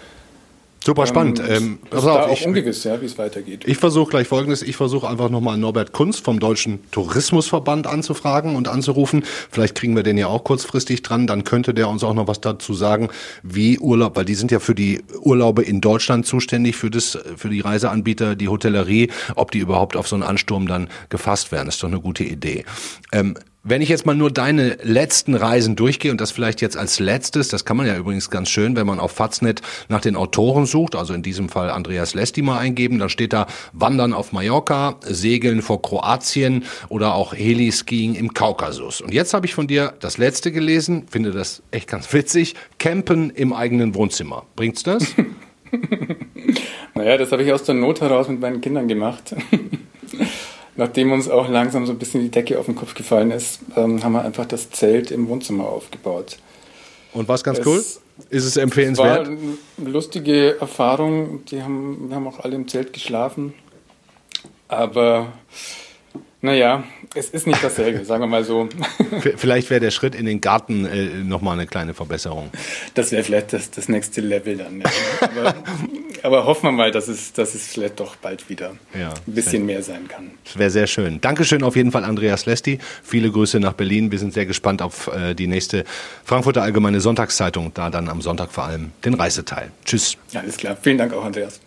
Super 0.84 1.08
spannend. 1.08 1.40
Ähm, 1.40 1.48
ähm, 1.50 1.80
pass 1.90 2.06
auf, 2.06 2.30
auch 2.30 2.34
ich, 2.34 2.46
ungewiss, 2.46 2.84
ja, 2.86 3.02
wie 3.02 3.06
es 3.06 3.18
weitergeht. 3.18 3.64
Ich 3.66 3.78
versuche 3.78 4.12
gleich 4.12 4.28
Folgendes. 4.28 4.62
Ich 4.62 4.78
versuche 4.78 5.10
einfach 5.10 5.30
nochmal 5.30 5.58
Norbert 5.58 5.92
Kunz 5.92 6.20
vom 6.20 6.40
Deutschen 6.40 6.80
Tourismusverband 6.92 7.86
anzufragen 7.86 8.56
und 8.56 8.68
anzurufen. 8.68 9.24
Vielleicht 9.52 9.76
kriegen 9.76 9.96
wir 9.96 10.04
den 10.04 10.18
ja 10.18 10.28
auch 10.28 10.44
kurzfristig 10.44 11.02
dran. 11.02 11.28
Dann 11.28 11.44
könnte 11.44 11.74
der 11.74 11.90
uns 11.90 12.04
auch 12.04 12.14
noch 12.14 12.28
was 12.28 12.40
dazu 12.40 12.74
sagen, 12.74 13.10
wie 13.44 13.78
Urlaub, 13.78 14.16
weil 14.16 14.26
die 14.26 14.36
sind 14.36 14.52
ja 14.52 14.60
für 14.60 14.76
die 14.76 15.02
Urlaube 15.22 15.64
in 15.64 15.82
Deutschland 15.82 16.26
zuständig, 16.26 16.78
für 16.78 16.90
das, 16.90 17.18
für 17.36 17.50
die 17.50 17.60
Reiseanbieter, 17.60 18.36
die 18.36 18.48
Hotellerie, 18.48 19.10
ob 19.36 19.52
die 19.52 19.60
überhaupt 19.60 19.98
auf 19.98 20.08
so 20.08 20.16
einen 20.16 20.24
Ansturm 20.24 20.68
dann 20.68 20.88
gefasst 21.10 21.52
werden. 21.52 21.66
Das 21.66 21.76
ist 21.76 21.84
doch 21.84 21.90
eine 21.90 22.00
gute 22.00 22.24
Idee. 22.24 22.64
Ähm, 23.12 23.36
wenn 23.64 23.82
ich 23.82 23.90
jetzt 23.90 24.06
mal 24.06 24.16
nur 24.16 24.32
deine 24.32 24.78
letzten 24.84 25.36
Reisen 25.36 25.76
durchgehe 25.76 26.12
und 26.12 26.22
das 26.22 26.32
vielleicht 26.32 26.62
jetzt 26.62 26.78
als 26.78 27.00
letztes, 27.00 27.50
das 27.50 27.66
kann 27.66 27.76
man 27.76 27.88
ja 27.88 27.98
übrigens 27.98 28.30
ganz 28.30 28.50
schön, 28.50 28.78
wenn 28.78 28.88
man 28.88 29.00
auf 29.00 29.12
Faznet 29.12 29.62
nach 29.90 30.00
den 30.00 30.16
Autoren 30.16 30.66
sucht, 30.66 30.96
also 30.96 31.14
in 31.14 31.24
diesem 31.24 31.50
Fall 31.50 31.70
Andreas 31.70 32.14
Lesti 32.14 32.42
mal 32.42 32.58
eingeben, 32.58 33.00
dann 33.00 33.10
steht 33.10 33.34
da 33.34 33.48
Wandern 33.74 34.14
auf 34.14 34.32
Mallorca, 34.32 34.96
Segeln 35.02 35.62
vor 35.62 35.82
Kroatien 35.82 36.64
oder 36.88 37.16
auch 37.16 37.34
Heliskiing 37.34 38.16
im 38.16 38.34
Kaukasus. 38.34 39.02
Und 39.02 39.14
jetzt 39.14 39.34
habe 39.34 39.46
ich 39.46 39.54
von 39.54 39.68
dir 39.68 39.94
das 40.00 40.18
letzte 40.18 40.54
gelesen, 40.54 41.06
finde 41.10 41.32
das 41.32 41.62
echt 41.72 41.90
ganz 41.90 42.14
witzig, 42.14 42.56
Campen 42.78 43.30
im 43.30 43.52
eigenen 43.52 43.94
Wohnzimmer. 43.94 44.46
Bringt's 44.56 44.84
das? 44.84 45.16
naja, 46.96 47.18
das 47.18 47.32
habe 47.34 47.44
ich 47.44 47.52
aus 47.52 47.64
der 47.64 47.76
Not 47.76 48.00
heraus 48.00 48.30
mit 48.30 48.40
meinen 48.40 48.62
Kindern 48.62 48.88
gemacht 48.88 49.36
nachdem 50.80 51.12
uns 51.12 51.30
auch 51.30 51.50
langsam 51.50 51.86
so 51.86 51.92
ein 51.92 52.00
bisschen 52.00 52.22
die 52.22 52.32
Decke 52.32 52.58
auf 52.58 52.66
den 52.66 52.76
Kopf 52.76 52.96
gefallen 52.96 53.32
ist, 53.32 53.60
ähm, 53.76 54.02
haben 54.02 54.14
wir 54.14 54.24
einfach 54.24 54.46
das 54.46 54.72
Zelt 54.72 55.12
im 55.12 55.28
Wohnzimmer 55.28 55.66
aufgebaut. 55.66 56.38
Und 57.14 57.28
was 57.28 57.44
ganz 57.44 57.60
es, 57.60 57.66
cool? 57.66 57.84
Ist 58.30 58.46
es 58.46 58.56
empfehlenswert? 58.56 59.28
Es 59.28 59.30
war 59.30 59.38
eine 59.78 59.90
lustige 59.90 60.60
Erfahrung. 60.60 61.44
Die 61.46 61.62
haben, 61.62 62.08
wir 62.08 62.16
haben 62.16 62.28
auch 62.28 62.40
alle 62.40 62.56
im 62.56 62.68
Zelt 62.68 62.94
geschlafen. 62.94 63.54
Aber 64.70 65.34
naja, 66.42 66.86
es 67.16 67.30
ist 67.30 67.48
nicht 67.48 67.64
dasselbe, 67.64 68.06
sagen 68.06 68.24
wir 68.24 68.28
mal 68.28 68.44
so. 68.44 68.70
Vielleicht 69.36 69.70
wäre 69.70 69.80
der 69.80 69.92
Schritt 69.92 70.16
in 70.16 70.26
den 70.26 70.42
Garten 70.42 70.86
äh, 70.86 71.06
nochmal 71.24 71.54
eine 71.54 71.68
kleine 71.68 71.94
Verbesserung. 71.94 72.50
Das 72.94 73.12
wäre 73.12 73.24
vielleicht 73.24 73.54
das, 73.54 73.72
das 73.72 73.90
nächste 73.90 74.22
Level 74.22 74.58
dann. 74.58 74.82
Ja. 74.82 74.86
Aber, 75.22 75.56
aber, 76.24 76.46
hoffen 76.46 76.68
wir 76.68 76.72
mal, 76.72 76.92
dass 76.92 77.08
es, 77.08 77.34
dass 77.34 77.56
es 77.56 77.68
vielleicht 77.68 78.00
doch 78.00 78.16
bald 78.18 78.50
wieder 78.50 78.76
ja, 78.98 79.10
ein 79.10 79.34
bisschen 79.34 79.66
mehr 79.66 79.82
sein 79.82 80.08
kann. 80.08 80.32
Das 80.44 80.58
wäre 80.58 80.70
sehr 80.70 80.88
schön. 80.88 81.20
Dankeschön 81.22 81.64
auf 81.64 81.76
jeden 81.76 81.92
Fall, 81.92 82.04
Andreas 82.04 82.46
Lesti. 82.46 82.80
Viele 83.04 83.32
Grüße 83.32 83.60
nach 83.60 83.74
Berlin. 83.74 84.12
Wir 84.12 84.20
sind 84.20 84.34
sehr 84.34 84.46
gespannt 84.46 84.82
auf 84.82 85.08
äh, 85.08 85.34
die 85.34 85.48
nächste 85.48 85.86
Frankfurter 86.24 86.62
Allgemeine 86.62 87.02
Sonntagszeitung, 87.02 87.72
da 87.74 87.90
dann 87.90 88.08
am 88.08 88.22
Sonntag 88.22 88.52
vor 88.52 88.66
allem 88.66 88.92
den 89.04 89.16
Reiseteil. 89.16 89.72
Tschüss. 89.86 90.18
Alles 90.34 90.58
klar. 90.58 90.78
Vielen 90.80 90.98
Dank 90.98 91.14
auch, 91.14 91.26
Andreas. 91.26 91.60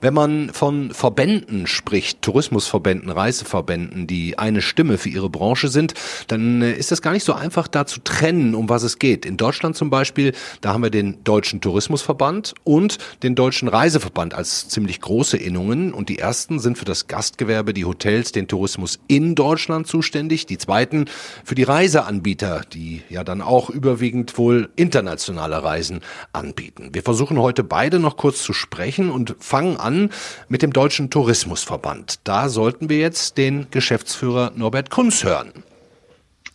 Wenn 0.00 0.14
man 0.14 0.50
von 0.52 0.92
Verbänden 0.92 1.66
spricht, 1.66 2.22
Tourismusverbänden, 2.22 3.10
Reiseverbänden, 3.10 4.06
die 4.06 4.38
eine 4.38 4.60
Stimme 4.60 4.98
für 4.98 5.08
ihre 5.08 5.30
Branche 5.30 5.68
sind, 5.68 5.94
dann 6.26 6.62
äh, 6.62 6.72
ist 6.72 6.92
das 6.92 7.02
gar 7.02 7.12
nicht 7.12 7.24
so 7.24 7.32
einfach 7.32 7.68
da 7.68 7.86
zu 7.86 8.00
trennen, 8.00 8.54
um 8.54 8.68
was 8.68 8.82
es 8.82 8.98
geht. 8.98 9.24
In 9.24 9.36
Deutschland 9.36 9.76
zum 9.76 9.90
Beispiel, 9.90 10.32
da 10.60 10.72
haben 10.72 10.82
wir 10.82 10.90
den 10.90 11.24
Deutschen 11.24 11.60
Tourismusverband 11.60 12.54
und 12.64 12.98
den 13.22 13.34
Deutschen 13.34 13.68
Reiseverband 13.68 14.34
als 14.34 14.68
ziemlich 14.68 15.00
große 15.00 15.36
Innungen. 15.36 15.92
Und 15.92 16.08
die 16.08 16.18
ersten 16.18 16.58
sind 16.58 16.76
für 16.78 16.84
das 16.84 17.06
Gastgewerbe, 17.06 17.72
die 17.72 17.84
Hotels, 17.84 18.32
den 18.32 18.48
Tourismus 18.48 18.98
in 19.08 19.34
Deutschland 19.34 19.86
zuständig. 19.86 20.46
Die 20.46 20.58
zweiten 20.58 21.06
für 21.44 21.54
die 21.54 21.62
Reiseanbieter, 21.62 22.62
die 22.72 23.02
ja 23.08 23.24
dann 23.24 23.40
auch 23.40 23.70
überwiegend 23.70 24.36
wohl 24.36 24.68
internationale 24.76 25.62
Reisen 25.62 26.00
anbieten. 26.32 26.90
Wir 26.92 27.02
versuchen 27.02 27.38
heute 27.38 27.64
beide 27.64 27.98
noch 27.98 28.16
kurz 28.16 28.42
zu 28.42 28.52
sprechen 28.52 29.10
und 29.10 29.36
fangen 29.38 29.76
an 29.76 29.85
mit 30.48 30.62
dem 30.62 30.72
Deutschen 30.72 31.10
Tourismusverband. 31.10 32.20
Da 32.24 32.48
sollten 32.48 32.88
wir 32.88 32.98
jetzt 32.98 33.38
den 33.38 33.66
Geschäftsführer 33.70 34.52
Norbert 34.54 34.90
Kunz 34.90 35.24
hören. 35.24 35.52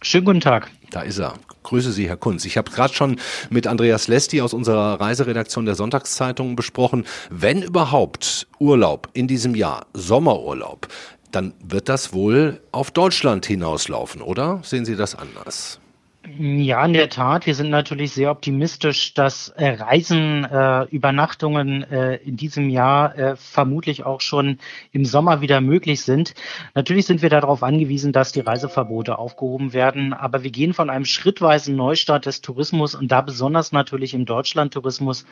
Schönen 0.02 0.26
guten 0.26 0.42
Tag. 0.42 0.72
Da 0.90 1.02
ist 1.02 1.20
er. 1.20 1.36
Grüße 1.64 1.92
Sie, 1.92 2.10
Herr 2.10 2.18
Kunz. 2.18 2.44
Ich 2.46 2.58
habe 2.58 2.72
gerade 2.72 2.94
schon 2.94 3.18
mit 3.50 3.68
Andreas 3.68 4.08
Lesti 4.08 4.42
aus 4.42 4.54
unserer 4.54 5.00
Reiseredaktion 5.00 5.66
der 5.66 5.76
Sonntagszeitung 5.76 6.56
besprochen. 6.56 7.06
Wenn 7.30 7.62
überhaupt 7.62 8.48
Urlaub 8.60 9.10
in 9.14 9.28
diesem 9.28 9.56
Jahr, 9.56 9.86
Sommerurlaub, 9.94 10.88
dann 11.32 11.54
wird 11.64 11.88
das 11.88 12.14
wohl 12.14 12.62
auf 12.72 12.92
Deutschland 12.92 13.46
hinauslaufen, 13.46 14.22
oder? 14.22 14.60
Sehen 14.64 14.86
Sie 14.86 14.96
das 14.96 15.16
anders? 15.16 15.80
Ja, 16.24 16.86
in 16.86 16.94
der 16.94 17.10
Tat. 17.10 17.48
Wir 17.48 17.56
sind 17.56 17.72
natürlich 17.72 18.12
sehr 18.12 18.30
optimistisch, 18.30 19.16
dass 19.16 19.50
äh, 19.50 19.70
Reisen, 19.70 20.46
äh, 20.46 20.84
Übernachtungen 20.86 21.82
äh, 21.84 22.18
in 22.18 22.38
diesem 22.38 22.70
Jahr 22.70 23.18
äh, 23.18 23.36
vermutlich 23.36 24.06
auch 24.06 24.22
schon 24.22 24.60
im 24.92 25.04
Sommer 25.04 25.42
wieder 25.42 25.62
möglich 25.62 26.02
sind. 26.04 26.36
Natürlich 26.76 27.08
sind 27.08 27.24
wir 27.24 27.30
darauf 27.30 27.64
angewiesen, 27.64 28.14
dass 28.14 28.32
die 28.34 28.42
Reiseverbote 28.42 29.18
aufgehoben 29.18 29.74
werden, 29.74 30.14
aber 30.14 30.44
wir 30.44 30.52
gehen 30.52 30.76
von 30.76 30.92
einem 30.92 31.06
schrittweisen 31.06 31.76
Neustart 31.76 32.28
des 32.28 32.42
Tourismus 32.42 32.94
und 32.94 33.12
da 33.12 33.22
besonders 33.22 33.72
natürlich 33.72 34.14
im 34.14 34.26
Deutschlandtourismus 34.26 35.26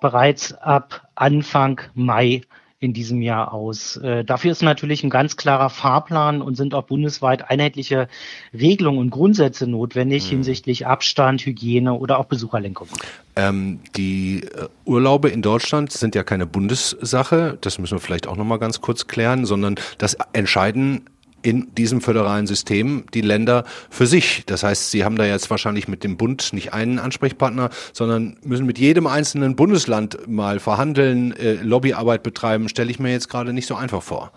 bereits 0.00 0.54
ab 0.54 1.06
Anfang 1.16 1.82
Mai 1.92 2.40
in 2.80 2.94
diesem 2.94 3.20
Jahr 3.20 3.52
aus. 3.52 3.98
Äh, 3.98 4.24
dafür 4.24 4.52
ist 4.52 4.62
natürlich 4.62 5.04
ein 5.04 5.10
ganz 5.10 5.36
klarer 5.36 5.68
Fahrplan 5.68 6.40
und 6.40 6.56
sind 6.56 6.74
auch 6.74 6.84
bundesweit 6.84 7.50
einheitliche 7.50 8.08
Regelungen 8.54 8.98
und 8.98 9.10
Grundsätze 9.10 9.66
notwendig 9.66 10.24
mhm. 10.24 10.36
hinsichtlich 10.36 10.86
Abstand, 10.86 11.44
Hygiene 11.44 11.92
oder 11.92 12.18
auch 12.18 12.24
Besucherlenkung. 12.24 12.88
Ähm, 13.36 13.80
die 13.96 14.44
äh, 14.44 14.68
Urlaube 14.86 15.28
in 15.28 15.42
Deutschland 15.42 15.92
sind 15.92 16.14
ja 16.14 16.22
keine 16.22 16.46
Bundessache, 16.46 17.58
das 17.60 17.78
müssen 17.78 17.96
wir 17.96 18.00
vielleicht 18.00 18.26
auch 18.26 18.36
noch 18.36 18.46
mal 18.46 18.58
ganz 18.58 18.80
kurz 18.80 19.06
klären, 19.06 19.44
sondern 19.44 19.76
das 19.98 20.16
entscheiden 20.32 21.02
in 21.42 21.74
diesem 21.74 22.00
föderalen 22.00 22.46
System 22.46 23.04
die 23.14 23.20
Länder 23.20 23.64
für 23.88 24.06
sich. 24.06 24.44
Das 24.46 24.62
heißt, 24.62 24.90
sie 24.90 25.04
haben 25.04 25.16
da 25.16 25.24
jetzt 25.24 25.50
wahrscheinlich 25.50 25.88
mit 25.88 26.04
dem 26.04 26.16
Bund 26.16 26.52
nicht 26.52 26.72
einen 26.72 26.98
Ansprechpartner, 26.98 27.70
sondern 27.92 28.36
müssen 28.42 28.66
mit 28.66 28.78
jedem 28.78 29.06
einzelnen 29.06 29.56
Bundesland 29.56 30.28
mal 30.28 30.60
verhandeln, 30.60 31.36
äh, 31.36 31.54
Lobbyarbeit 31.54 32.22
betreiben, 32.22 32.68
stelle 32.68 32.90
ich 32.90 32.98
mir 32.98 33.12
jetzt 33.12 33.28
gerade 33.28 33.52
nicht 33.52 33.66
so 33.66 33.74
einfach 33.74 34.02
vor. 34.02 34.32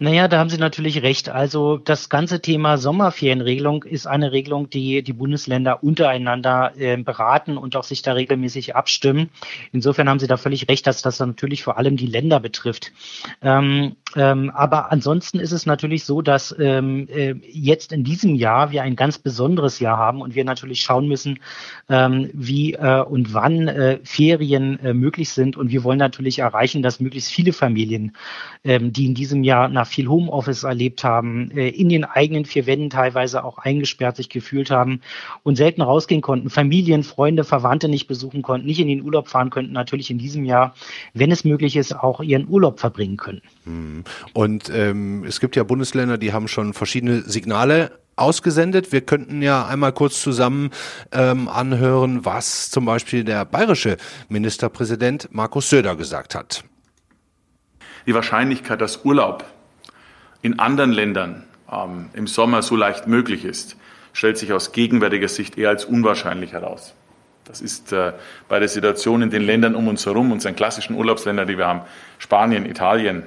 Naja, 0.00 0.28
da 0.28 0.38
haben 0.38 0.48
Sie 0.48 0.58
natürlich 0.58 1.02
recht. 1.02 1.28
Also 1.28 1.76
das 1.76 2.08
ganze 2.08 2.40
Thema 2.40 2.78
Sommerferienregelung 2.78 3.82
ist 3.82 4.06
eine 4.06 4.30
Regelung, 4.30 4.70
die 4.70 5.02
die 5.02 5.12
Bundesländer 5.12 5.82
untereinander 5.82 6.72
äh, 6.76 6.96
beraten 6.96 7.58
und 7.58 7.74
auch 7.74 7.82
sich 7.82 8.02
da 8.02 8.12
regelmäßig 8.12 8.76
abstimmen. 8.76 9.28
Insofern 9.72 10.08
haben 10.08 10.20
Sie 10.20 10.28
da 10.28 10.36
völlig 10.36 10.68
recht, 10.68 10.86
dass 10.86 11.02
das 11.02 11.18
natürlich 11.18 11.64
vor 11.64 11.78
allem 11.78 11.96
die 11.96 12.06
Länder 12.06 12.38
betrifft. 12.38 12.92
Ähm, 13.42 13.96
ähm, 14.16 14.50
aber 14.54 14.90
ansonsten 14.90 15.38
ist 15.38 15.52
es 15.52 15.66
natürlich 15.66 16.04
so, 16.04 16.22
dass 16.22 16.54
ähm, 16.58 17.08
äh, 17.08 17.34
jetzt 17.46 17.92
in 17.92 18.04
diesem 18.04 18.34
Jahr 18.34 18.70
wir 18.70 18.82
ein 18.82 18.96
ganz 18.96 19.18
besonderes 19.18 19.80
Jahr 19.80 19.98
haben 19.98 20.22
und 20.22 20.34
wir 20.34 20.44
natürlich 20.44 20.80
schauen 20.80 21.08
müssen, 21.08 21.40
ähm, 21.90 22.30
wie 22.32 22.72
äh, 22.72 23.02
und 23.02 23.34
wann 23.34 23.68
äh, 23.68 23.98
Ferien 24.04 24.80
äh, 24.80 24.94
möglich 24.94 25.28
sind. 25.28 25.58
Und 25.58 25.70
wir 25.70 25.84
wollen 25.84 25.98
natürlich 25.98 26.38
erreichen, 26.38 26.82
dass 26.82 27.00
möglichst 27.00 27.30
viele 27.30 27.52
Familien, 27.52 28.16
ähm, 28.64 28.94
die 28.94 29.04
in 29.04 29.14
diesem 29.14 29.44
Jahr 29.44 29.68
nach 29.68 29.86
viel 29.86 30.08
Homeoffice 30.08 30.62
erlebt 30.62 31.04
haben, 31.04 31.50
äh, 31.50 31.68
in 31.68 31.90
den 31.90 32.04
eigenen 32.04 32.46
vier 32.46 32.64
Wänden 32.64 32.88
teilweise 32.88 33.44
auch 33.44 33.58
eingesperrt 33.58 34.16
sich 34.16 34.30
gefühlt 34.30 34.70
haben 34.70 35.02
und 35.42 35.56
selten 35.56 35.82
rausgehen 35.82 36.22
konnten, 36.22 36.48
Familien, 36.48 37.02
Freunde, 37.02 37.44
Verwandte 37.44 37.90
nicht 37.90 38.06
besuchen 38.06 38.40
konnten, 38.40 38.66
nicht 38.66 38.80
in 38.80 38.88
den 38.88 39.02
Urlaub 39.02 39.28
fahren 39.28 39.50
könnten, 39.50 39.72
natürlich 39.72 40.10
in 40.10 40.18
diesem 40.18 40.46
Jahr, 40.46 40.74
wenn 41.12 41.30
es 41.30 41.44
möglich 41.44 41.76
ist, 41.76 41.94
auch 41.94 42.22
ihren 42.22 42.48
Urlaub 42.48 42.80
verbringen 42.80 43.18
können. 43.18 43.42
Hm. 43.68 44.04
Und 44.32 44.70
ähm, 44.70 45.24
es 45.24 45.40
gibt 45.40 45.54
ja 45.54 45.62
Bundesländer, 45.62 46.16
die 46.16 46.32
haben 46.32 46.48
schon 46.48 46.72
verschiedene 46.72 47.22
Signale 47.22 47.92
ausgesendet. 48.16 48.92
Wir 48.92 49.02
könnten 49.02 49.42
ja 49.42 49.66
einmal 49.66 49.92
kurz 49.92 50.22
zusammen 50.22 50.70
ähm, 51.12 51.48
anhören, 51.48 52.24
was 52.24 52.70
zum 52.70 52.86
Beispiel 52.86 53.24
der 53.24 53.44
bayerische 53.44 53.98
Ministerpräsident 54.28 55.28
Markus 55.30 55.68
Söder 55.68 55.96
gesagt 55.96 56.34
hat. 56.34 56.64
Die 58.06 58.14
Wahrscheinlichkeit, 58.14 58.80
dass 58.80 59.04
Urlaub 59.04 59.44
in 60.40 60.58
anderen 60.58 60.92
Ländern 60.92 61.44
ähm, 61.70 62.08
im 62.14 62.26
Sommer 62.26 62.62
so 62.62 62.74
leicht 62.74 63.06
möglich 63.06 63.44
ist, 63.44 63.76
stellt 64.14 64.38
sich 64.38 64.52
aus 64.52 64.72
gegenwärtiger 64.72 65.28
Sicht 65.28 65.58
eher 65.58 65.68
als 65.68 65.84
unwahrscheinlich 65.84 66.52
heraus. 66.52 66.94
Das 67.44 67.60
ist 67.60 67.92
äh, 67.92 68.12
bei 68.48 68.58
der 68.58 68.68
Situation 68.68 69.22
in 69.22 69.30
den 69.30 69.42
Ländern 69.42 69.74
um 69.74 69.88
uns 69.88 70.04
herum, 70.06 70.32
unseren 70.32 70.56
klassischen 70.56 70.96
Urlaubsländern, 70.96 71.46
die 71.46 71.56
wir 71.56 71.66
haben, 71.66 71.82
Spanien, 72.18 72.66
Italien 72.66 73.24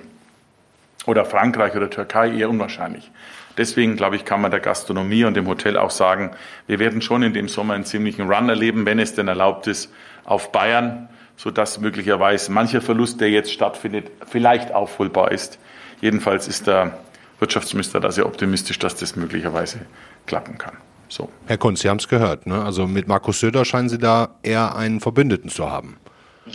oder 1.06 1.26
Frankreich 1.26 1.76
oder 1.76 1.90
Türkei, 1.90 2.32
eher 2.32 2.50
unwahrscheinlich. 2.50 3.12
Deswegen, 3.58 3.98
glaube 3.98 4.16
ich, 4.16 4.26
kann 4.26 4.42
man 4.42 4.52
der 4.52 4.60
Gastronomie 4.60 5.26
und 5.26 5.36
dem 5.36 5.48
Hotel 5.48 5.78
auch 5.78 5.92
sagen, 5.92 6.32
wir 6.68 6.80
werden 6.80 7.02
schon 7.02 7.24
in 7.24 7.34
dem 7.34 7.48
Sommer 7.48 7.74
einen 7.74 7.84
ziemlichen 7.84 8.32
Run 8.32 8.50
erleben, 8.50 8.86
wenn 8.86 9.00
es 9.00 9.14
denn 9.14 9.28
erlaubt 9.28 9.68
ist, 9.68 9.92
auf 10.24 10.52
Bayern, 10.52 11.10
sodass 11.36 11.80
möglicherweise 11.80 12.52
mancher 12.52 12.82
Verlust, 12.82 13.20
der 13.20 13.30
jetzt 13.30 13.52
stattfindet, 13.52 14.12
vielleicht 14.28 14.74
aufholbar 14.74 15.32
ist. 15.32 15.60
Jedenfalls 16.00 16.48
ist 16.48 16.68
der 16.68 16.98
Wirtschaftsminister 17.40 18.00
da 18.00 18.12
sehr 18.12 18.26
optimistisch, 18.26 18.80
dass 18.80 18.96
das 18.96 19.16
möglicherweise 19.16 19.80
klappen 20.28 20.58
kann. 20.58 20.78
So. 21.10 21.30
Herr 21.48 21.58
Kunz, 21.58 21.82
Sie 21.82 21.90
haben 21.90 21.98
es 21.98 22.08
gehört. 22.08 22.48
Ne? 22.48 22.64
Also 22.64 22.88
mit 22.88 23.08
Markus 23.08 23.40
Söder 23.42 23.66
scheinen 23.66 23.90
Sie 23.90 23.98
da 23.98 24.30
eher 24.44 24.76
einen 24.76 25.02
Verbündeten 25.02 25.50
zu 25.50 25.70
haben. 25.70 25.98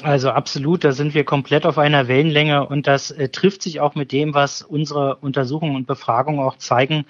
Also 0.02 0.30
absolut, 0.30 0.82
da 0.82 0.90
sind 0.90 1.14
wir 1.14 1.22
komplett 1.22 1.64
auf 1.64 1.78
einer 1.78 2.08
Wellenlänge 2.08 2.66
und 2.66 2.88
das 2.88 3.12
äh, 3.12 3.28
trifft 3.28 3.62
sich 3.62 3.78
auch 3.78 3.94
mit 3.94 4.10
dem, 4.10 4.34
was 4.34 4.62
unsere 4.62 5.14
Untersuchungen 5.16 5.76
und 5.76 5.86
Befragungen 5.86 6.40
auch 6.40 6.58
zeigen. 6.58 7.04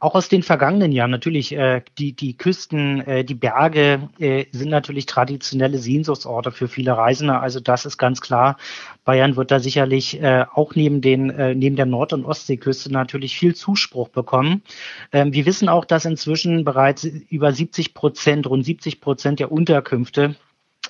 Auch 0.00 0.14
aus 0.14 0.28
den 0.28 0.42
vergangenen 0.42 0.92
Jahren 0.92 1.10
natürlich, 1.10 1.52
äh, 1.52 1.80
die, 1.96 2.12
die 2.12 2.36
Küsten, 2.36 3.00
äh, 3.00 3.24
die 3.24 3.34
Berge 3.34 4.10
äh, 4.18 4.44
sind 4.52 4.68
natürlich 4.68 5.06
traditionelle 5.06 5.78
Sehnsuchtsorte 5.78 6.52
für 6.52 6.68
viele 6.68 6.94
Reisende. 6.94 7.40
Also 7.40 7.58
das 7.58 7.86
ist 7.86 7.96
ganz 7.96 8.20
klar. 8.20 8.58
Bayern 9.06 9.36
wird 9.36 9.50
da 9.50 9.58
sicherlich 9.58 10.20
äh, 10.20 10.44
auch 10.52 10.74
neben, 10.74 11.00
den, 11.00 11.30
äh, 11.30 11.54
neben 11.54 11.76
der 11.76 11.86
Nord- 11.86 12.12
und 12.12 12.26
Ostseeküste 12.26 12.92
natürlich 12.92 13.38
viel 13.38 13.54
Zuspruch 13.54 14.10
bekommen. 14.10 14.62
Ähm, 15.10 15.32
wir 15.32 15.46
wissen 15.46 15.70
auch, 15.70 15.86
dass 15.86 16.04
inzwischen 16.04 16.64
bereits 16.64 17.04
über 17.04 17.50
70 17.50 17.94
Prozent, 17.94 18.46
rund 18.46 18.66
70 18.66 19.00
Prozent 19.00 19.40
der 19.40 19.50
Unterkünfte 19.50 20.36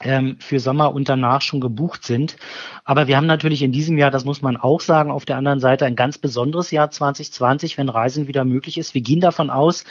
für 0.03 0.61
Sommer 0.61 0.95
und 0.95 1.11
danach 1.11 1.43
schon 1.43 1.61
gebucht 1.61 2.05
sind. 2.05 2.37
Aber 2.85 3.07
wir 3.07 3.19
haben 3.19 3.27
natürlich 3.27 3.63
in 3.63 3.71
diesem 3.71 3.99
Jahr, 3.99 4.11
das 4.11 4.25
muss 4.25 4.41
man 4.41 4.57
auch 4.57 4.81
sagen, 4.81 5.11
auf 5.11 5.27
der 5.27 5.37
anderen 5.37 5.61
Seite 5.61 5.85
ein 5.85 5.95
ganz 5.95 6.17
besonderes 6.17 6.71
Jahr 6.71 6.91
2020, 6.91 7.77
wenn 7.77 7.91
Reisen 7.91 8.27
wieder 8.27 8.47
möglich 8.47 8.79
ist. 8.79 8.95
Wir 8.95 9.03
gehen 9.03 9.21
davon 9.21 9.51
aus, 9.51 9.85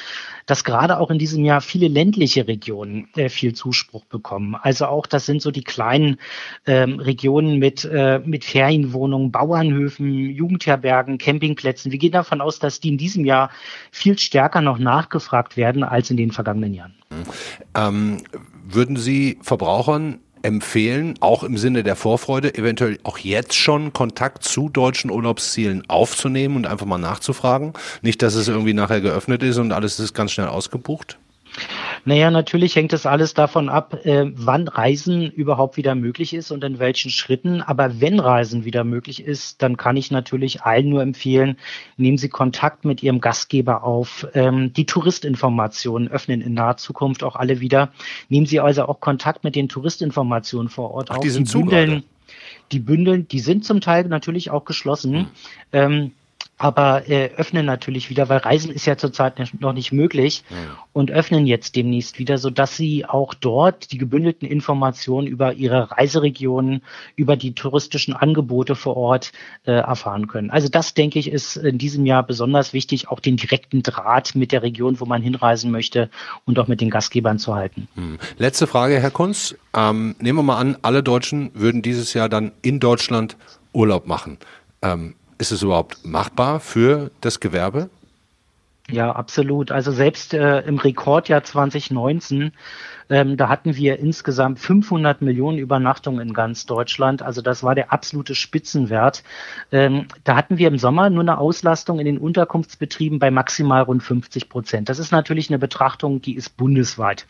dass 0.47 0.63
gerade 0.63 0.99
auch 0.99 1.11
in 1.11 1.19
diesem 1.19 1.45
Jahr 1.45 1.61
viele 1.61 1.87
ländliche 1.87 2.47
Regionen 2.47 3.07
äh, 3.15 3.29
viel 3.29 3.53
Zuspruch 3.53 4.05
bekommen. 4.05 4.55
Also 4.59 4.87
auch, 4.87 5.05
das 5.05 5.27
sind 5.27 5.43
so 5.43 5.51
die 5.51 5.63
kleinen 5.63 6.17
ähm, 6.65 6.99
Regionen 6.99 7.59
mit, 7.59 7.85
äh, 7.85 8.19
mit 8.25 8.43
Ferienwohnungen, 8.43 9.31
Bauernhöfen, 9.31 10.11
Jugendherbergen, 10.31 11.19
Campingplätzen. 11.19 11.91
Wir 11.91 11.99
gehen 11.99 12.13
davon 12.13 12.41
aus, 12.41 12.57
dass 12.57 12.79
die 12.79 12.89
in 12.89 12.97
diesem 12.97 13.25
Jahr 13.25 13.51
viel 13.91 14.17
stärker 14.17 14.61
noch 14.61 14.79
nachgefragt 14.79 15.55
werden 15.55 15.83
als 15.83 16.09
in 16.09 16.17
den 16.17 16.31
vergangenen 16.31 16.73
Jahren. 16.73 16.95
Ähm, 17.75 18.17
würden 18.73 18.97
Sie 18.97 19.37
Verbrauchern 19.41 20.19
empfehlen, 20.41 21.15
auch 21.19 21.43
im 21.43 21.57
Sinne 21.57 21.83
der 21.83 21.95
Vorfreude, 21.95 22.55
eventuell 22.55 22.97
auch 23.03 23.17
jetzt 23.17 23.55
schon 23.55 23.93
Kontakt 23.93 24.43
zu 24.43 24.69
deutschen 24.69 25.11
Urlaubszielen 25.11 25.83
aufzunehmen 25.89 26.55
und 26.55 26.65
einfach 26.65 26.85
mal 26.85 26.97
nachzufragen? 26.97 27.73
Nicht, 28.01 28.21
dass 28.21 28.35
es 28.35 28.47
irgendwie 28.47 28.73
nachher 28.73 29.01
geöffnet 29.01 29.43
ist 29.43 29.57
und 29.57 29.71
alles 29.71 29.99
ist 29.99 30.13
ganz 30.13 30.31
schnell 30.31 30.47
ausgebucht? 30.47 31.18
Naja, 32.05 32.31
natürlich 32.31 32.75
hängt 32.75 32.93
es 32.93 33.05
alles 33.05 33.33
davon 33.33 33.69
ab, 33.69 34.05
äh, 34.05 34.25
wann 34.33 34.67
Reisen 34.67 35.29
überhaupt 35.29 35.77
wieder 35.77 35.95
möglich 35.95 36.33
ist 36.33 36.51
und 36.51 36.63
in 36.63 36.79
welchen 36.79 37.11
Schritten. 37.11 37.61
Aber 37.61 38.01
wenn 38.01 38.19
Reisen 38.19 38.65
wieder 38.65 38.83
möglich 38.83 39.23
ist, 39.23 39.61
dann 39.61 39.77
kann 39.77 39.97
ich 39.97 40.11
natürlich 40.11 40.61
allen 40.61 40.89
nur 40.89 41.01
empfehlen, 41.01 41.57
nehmen 41.97 42.17
Sie 42.17 42.29
Kontakt 42.29 42.85
mit 42.85 43.03
Ihrem 43.03 43.21
Gastgeber 43.21 43.83
auf. 43.83 44.27
Ähm, 44.33 44.73
die 44.73 44.85
Touristinformationen 44.85 46.09
öffnen 46.09 46.41
in 46.41 46.53
naher 46.53 46.77
Zukunft 46.77 47.23
auch 47.23 47.35
alle 47.35 47.59
wieder. 47.59 47.89
Nehmen 48.29 48.45
Sie 48.45 48.59
also 48.59 48.85
auch 48.85 48.99
Kontakt 48.99 49.43
mit 49.43 49.55
den 49.55 49.69
Touristinformationen 49.69 50.69
vor 50.69 50.91
Ort 50.91 51.11
Ach, 51.11 51.17
auf. 51.17 51.23
Die 51.23 51.29
sind 51.29 51.53
die 51.53 51.57
bündeln, 51.57 52.03
die 52.71 52.79
bündeln, 52.79 53.27
die 53.27 53.39
sind 53.39 53.65
zum 53.65 53.81
Teil 53.81 54.05
natürlich 54.05 54.51
auch 54.51 54.65
geschlossen. 54.65 55.15
Hm. 55.15 55.27
Ähm, 55.71 56.11
aber 56.59 57.09
äh, 57.09 57.31
öffnen 57.37 57.65
natürlich 57.65 58.09
wieder, 58.09 58.27
weil 58.27 58.39
Reisen 58.39 58.71
ist 58.71 58.85
ja 58.85 58.97
zurzeit 58.97 59.41
noch 59.59 59.71
nicht 59.71 59.93
möglich 59.93 60.43
ja. 60.49 60.57
und 60.91 61.09
öffnen 61.09 61.47
jetzt 61.47 61.77
demnächst 61.77 62.19
wieder, 62.19 62.37
so 62.37 62.49
dass 62.49 62.75
sie 62.75 63.05
auch 63.05 63.33
dort 63.33 63.93
die 63.93 63.97
gebündelten 63.97 64.47
Informationen 64.47 65.25
über 65.25 65.53
ihre 65.53 65.89
Reiseregionen, 65.89 66.81
über 67.15 67.37
die 67.37 67.55
touristischen 67.55 68.13
Angebote 68.13 68.75
vor 68.75 68.97
Ort 68.97 69.31
äh, 69.65 69.71
erfahren 69.71 70.27
können. 70.27 70.51
Also 70.51 70.67
das 70.67 70.93
denke 70.93 71.17
ich 71.17 71.31
ist 71.31 71.55
in 71.55 71.77
diesem 71.77 72.05
Jahr 72.05 72.23
besonders 72.23 72.73
wichtig, 72.73 73.07
auch 73.07 73.21
den 73.21 73.37
direkten 73.37 73.81
Draht 73.81 74.35
mit 74.35 74.51
der 74.51 74.61
Region, 74.61 74.99
wo 74.99 75.05
man 75.05 75.21
hinreisen 75.21 75.71
möchte 75.71 76.09
und 76.43 76.59
auch 76.59 76.67
mit 76.67 76.81
den 76.81 76.89
Gastgebern 76.89 77.39
zu 77.39 77.55
halten. 77.55 77.87
Hm. 77.95 78.19
Letzte 78.37 78.67
Frage, 78.67 78.99
Herr 78.99 79.11
Kunz. 79.11 79.55
Ähm, 79.73 80.13
nehmen 80.19 80.39
wir 80.39 80.43
mal 80.43 80.57
an, 80.57 80.77
alle 80.81 81.03
Deutschen 81.03 81.51
würden 81.53 81.81
dieses 81.81 82.13
Jahr 82.13 82.27
dann 82.27 82.51
in 82.61 82.81
Deutschland 82.81 83.37
Urlaub 83.71 84.07
machen. 84.07 84.39
Ähm, 84.81 85.15
ist 85.39 85.51
es 85.51 85.63
überhaupt 85.63 86.05
machbar 86.05 86.59
für 86.59 87.09
das 87.21 87.39
Gewerbe? 87.39 87.89
Ja, 88.91 89.11
absolut. 89.11 89.71
Also 89.71 89.91
selbst 89.91 90.33
äh, 90.33 90.61
im 90.61 90.77
Rekordjahr 90.79 91.43
2019, 91.43 92.51
ähm, 93.11 93.37
da 93.37 93.47
hatten 93.47 93.75
wir 93.75 93.99
insgesamt 93.99 94.59
500 94.59 95.21
Millionen 95.21 95.59
Übernachtungen 95.59 96.27
in 96.27 96.33
ganz 96.33 96.65
Deutschland. 96.65 97.21
Also 97.21 97.41
das 97.41 97.63
war 97.63 97.75
der 97.75 97.93
absolute 97.93 98.33
Spitzenwert. 98.33 99.23
Ähm, 99.71 100.07
da 100.23 100.35
hatten 100.35 100.57
wir 100.57 100.67
im 100.67 100.79
Sommer 100.79 101.09
nur 101.09 101.21
eine 101.21 101.37
Auslastung 101.37 101.99
in 101.99 102.05
den 102.05 102.17
Unterkunftsbetrieben 102.17 103.19
bei 103.19 103.29
maximal 103.29 103.83
rund 103.83 104.03
50 104.03 104.49
Prozent. 104.49 104.89
Das 104.89 104.99
ist 104.99 105.11
natürlich 105.11 105.49
eine 105.49 105.59
Betrachtung, 105.59 106.21
die 106.21 106.35
ist 106.35 106.57
bundesweit. 106.57 107.27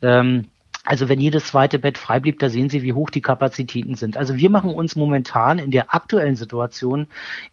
Ähm, 0.00 0.46
also 0.84 1.08
wenn 1.08 1.18
jedes 1.18 1.46
zweite 1.46 1.78
Bett 1.78 1.96
frei 1.96 2.20
blieb, 2.20 2.38
da 2.38 2.50
sehen 2.50 2.68
Sie, 2.68 2.82
wie 2.82 2.92
hoch 2.92 3.08
die 3.08 3.22
Kapazitäten 3.22 3.94
sind. 3.94 4.18
Also 4.18 4.36
wir 4.36 4.50
machen 4.50 4.70
uns 4.70 4.96
momentan 4.96 5.58
in 5.58 5.70
der 5.70 5.94
aktuellen 5.94 6.36
Situation 6.36 7.06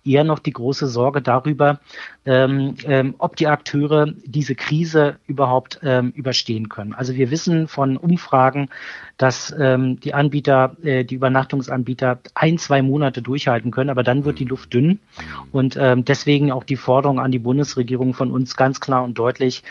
eher 0.03 0.25
noch 0.25 0.39
die 0.39 0.51
große 0.51 0.87
Sorge 0.87 1.21
darüber, 1.21 1.79
ähm, 2.25 2.75
ähm, 2.83 3.15
ob 3.19 3.37
die 3.37 3.47
Akteure 3.47 4.07
diese 4.25 4.55
Krise 4.55 5.15
überhaupt 5.27 5.79
ähm, 5.81 6.11
überstehen 6.13 6.67
können. 6.67 6.93
Also 6.93 7.15
wir 7.15 7.31
wissen 7.31 7.69
von 7.69 7.95
Umfragen, 7.95 8.67
dass 9.17 9.55
ähm, 9.57 9.99
die 10.01 10.13
Anbieter, 10.13 10.75
äh, 10.83 11.05
die 11.05 11.15
Übernachtungsanbieter 11.15 12.19
ein, 12.35 12.57
zwei 12.57 12.81
Monate 12.81 13.21
durchhalten 13.21 13.71
können, 13.71 13.89
aber 13.89 14.03
dann 14.03 14.25
wird 14.25 14.39
die 14.39 14.45
Luft 14.45 14.73
dünn. 14.73 14.99
Und 15.53 15.77
ähm, 15.79 16.03
deswegen 16.03 16.51
auch 16.51 16.65
die 16.65 16.75
Forderung 16.75 17.19
an 17.19 17.31
die 17.31 17.39
Bundesregierung 17.39 18.13
von 18.13 18.29
uns 18.29 18.57
ganz 18.57 18.81
klar 18.81 19.05
und 19.05 19.17
deutlich, 19.17 19.63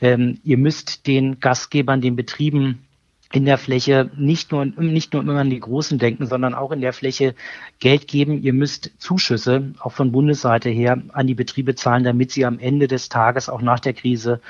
ähm, 0.00 0.40
ihr 0.44 0.58
müsst 0.58 1.06
den 1.06 1.40
Gastgebern, 1.40 2.00
den 2.00 2.16
Betrieben 2.16 2.85
in 3.32 3.44
der 3.44 3.58
Fläche 3.58 4.10
nicht 4.16 4.52
nur, 4.52 4.64
nicht 4.64 5.12
nur 5.12 5.22
immer 5.22 5.40
an 5.40 5.50
die 5.50 5.60
Großen 5.60 5.98
denken, 5.98 6.26
sondern 6.26 6.54
auch 6.54 6.70
in 6.70 6.80
der 6.80 6.92
Fläche 6.92 7.34
Geld 7.80 8.06
geben. 8.08 8.42
Ihr 8.42 8.52
müsst 8.52 8.92
Zuschüsse 8.98 9.72
auch 9.80 9.92
von 9.92 10.12
Bundesseite 10.12 10.70
her 10.70 11.02
an 11.12 11.26
die 11.26 11.34
Betriebe 11.34 11.74
zahlen, 11.74 12.04
damit 12.04 12.30
sie 12.30 12.44
am 12.44 12.58
Ende 12.58 12.86
des 12.86 13.08
Tages, 13.08 13.48
auch 13.48 13.62
nach 13.62 13.80
der 13.80 13.94
Krise, 13.94 14.40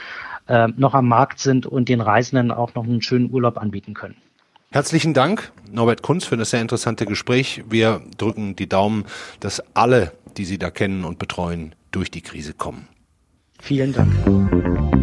äh, 0.49 0.69
noch 0.77 0.95
am 0.95 1.09
Markt 1.09 1.41
sind 1.41 1.67
und 1.67 1.89
den 1.89 2.01
Reisenden 2.01 2.51
auch 2.51 2.75
noch 2.75 2.85
einen 2.85 3.03
schönen 3.03 3.31
Urlaub 3.31 3.57
anbieten 3.57 3.95
können. 3.95 4.17
Herzlichen 4.71 5.15
Dank, 5.15 5.53
Norbert 5.71 6.03
Kunz, 6.03 6.27
für 6.27 6.37
das 6.37 6.51
sehr 6.51 6.61
interessante 6.61 7.07
Gespräch. 7.07 7.65
Wir 7.69 8.03
drücken 8.19 8.57
die 8.57 8.69
Daumen, 8.69 9.05
dass 9.41 9.63
alle, 9.75 10.13
die 10.37 10.45
Sie 10.45 10.59
da 10.59 10.71
kennen 10.71 11.05
und 11.05 11.19
betreuen, 11.19 11.75
durch 11.93 12.11
die 12.11 12.21
Krise 12.21 12.53
kommen. 12.53 12.89
Vielen 13.59 13.95
Dank. 13.95 14.96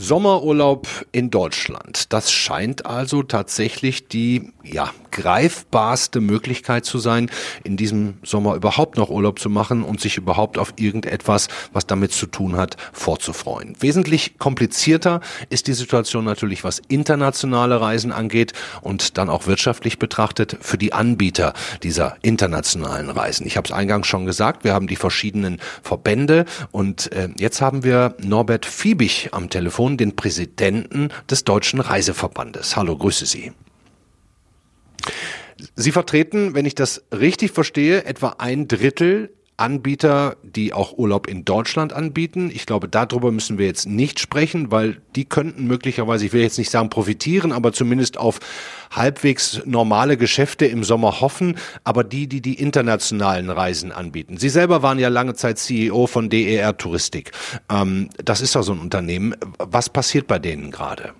Sommerurlaub 0.00 0.88
in 1.12 1.30
Deutschland. 1.30 2.12
Das 2.12 2.32
scheint 2.32 2.86
also 2.86 3.22
tatsächlich 3.22 4.08
die 4.08 4.50
ja, 4.64 4.90
greifbarste 5.10 6.20
Möglichkeit 6.20 6.86
zu 6.86 6.98
sein, 6.98 7.30
in 7.64 7.76
diesem 7.76 8.14
Sommer 8.22 8.54
überhaupt 8.54 8.96
noch 8.96 9.10
Urlaub 9.10 9.38
zu 9.38 9.50
machen 9.50 9.82
und 9.82 10.00
sich 10.00 10.16
überhaupt 10.16 10.56
auf 10.56 10.74
irgendetwas, 10.76 11.48
was 11.72 11.86
damit 11.86 12.12
zu 12.12 12.26
tun 12.26 12.56
hat, 12.56 12.76
vorzufreuen. 12.92 13.76
Wesentlich 13.80 14.38
komplizierter 14.38 15.20
ist 15.50 15.66
die 15.66 15.74
Situation 15.74 16.24
natürlich, 16.24 16.64
was 16.64 16.80
internationale 16.88 17.80
Reisen 17.80 18.10
angeht 18.10 18.54
und 18.80 19.18
dann 19.18 19.28
auch 19.28 19.46
wirtschaftlich 19.46 19.98
betrachtet 19.98 20.56
für 20.60 20.78
die 20.78 20.94
Anbieter 20.94 21.52
dieser 21.82 22.16
internationalen 22.22 23.10
Reisen. 23.10 23.46
Ich 23.46 23.58
habe 23.58 23.66
es 23.66 23.72
eingangs 23.72 24.06
schon 24.06 24.24
gesagt, 24.24 24.64
wir 24.64 24.72
haben 24.72 24.86
die 24.86 24.96
verschiedenen 24.96 25.60
Verbände 25.82 26.46
und 26.70 27.12
äh, 27.12 27.28
jetzt 27.38 27.60
haben 27.60 27.84
wir 27.84 28.14
Norbert 28.22 28.64
Fiebig 28.64 29.28
am 29.32 29.50
Telefon 29.50 29.89
Telefon 29.90 29.96
den 29.96 30.16
Präsidenten 30.16 31.08
des 31.28 31.44
Deutschen 31.44 31.80
Reiseverbandes. 31.80 32.76
Hallo, 32.76 32.96
grüße 32.96 33.26
Sie. 33.26 33.52
Sie 35.76 35.92
vertreten, 35.92 36.54
wenn 36.54 36.66
ich 36.66 36.74
das 36.74 37.04
richtig 37.12 37.52
verstehe, 37.52 38.04
etwa 38.04 38.36
ein 38.38 38.66
Drittel 38.66 39.30
Anbieter, 39.60 40.36
die 40.42 40.72
auch 40.72 40.96
Urlaub 40.96 41.26
in 41.26 41.44
Deutschland 41.44 41.92
anbieten. 41.92 42.50
Ich 42.52 42.66
glaube, 42.66 42.88
darüber 42.88 43.30
müssen 43.30 43.58
wir 43.58 43.66
jetzt 43.66 43.86
nicht 43.86 44.18
sprechen, 44.18 44.70
weil 44.70 45.00
die 45.14 45.26
könnten 45.26 45.66
möglicherweise, 45.66 46.26
ich 46.26 46.32
will 46.32 46.40
jetzt 46.42 46.58
nicht 46.58 46.70
sagen 46.70 46.88
profitieren, 46.88 47.52
aber 47.52 47.72
zumindest 47.72 48.16
auf 48.16 48.40
halbwegs 48.90 49.62
normale 49.66 50.16
Geschäfte 50.16 50.66
im 50.66 50.82
Sommer 50.82 51.20
hoffen, 51.20 51.58
aber 51.84 52.04
die, 52.04 52.26
die 52.26 52.40
die 52.40 52.54
internationalen 52.54 53.50
Reisen 53.50 53.92
anbieten. 53.92 54.38
Sie 54.38 54.48
selber 54.48 54.82
waren 54.82 54.98
ja 54.98 55.08
lange 55.08 55.34
Zeit 55.34 55.58
CEO 55.58 56.06
von 56.06 56.30
DER 56.30 56.76
Touristik. 56.76 57.32
Ähm, 57.70 58.08
das 58.24 58.40
ist 58.40 58.56
doch 58.56 58.62
so 58.62 58.72
ein 58.72 58.80
Unternehmen. 58.80 59.36
Was 59.58 59.90
passiert 59.90 60.26
bei 60.26 60.38
denen 60.38 60.70
gerade? 60.70 61.12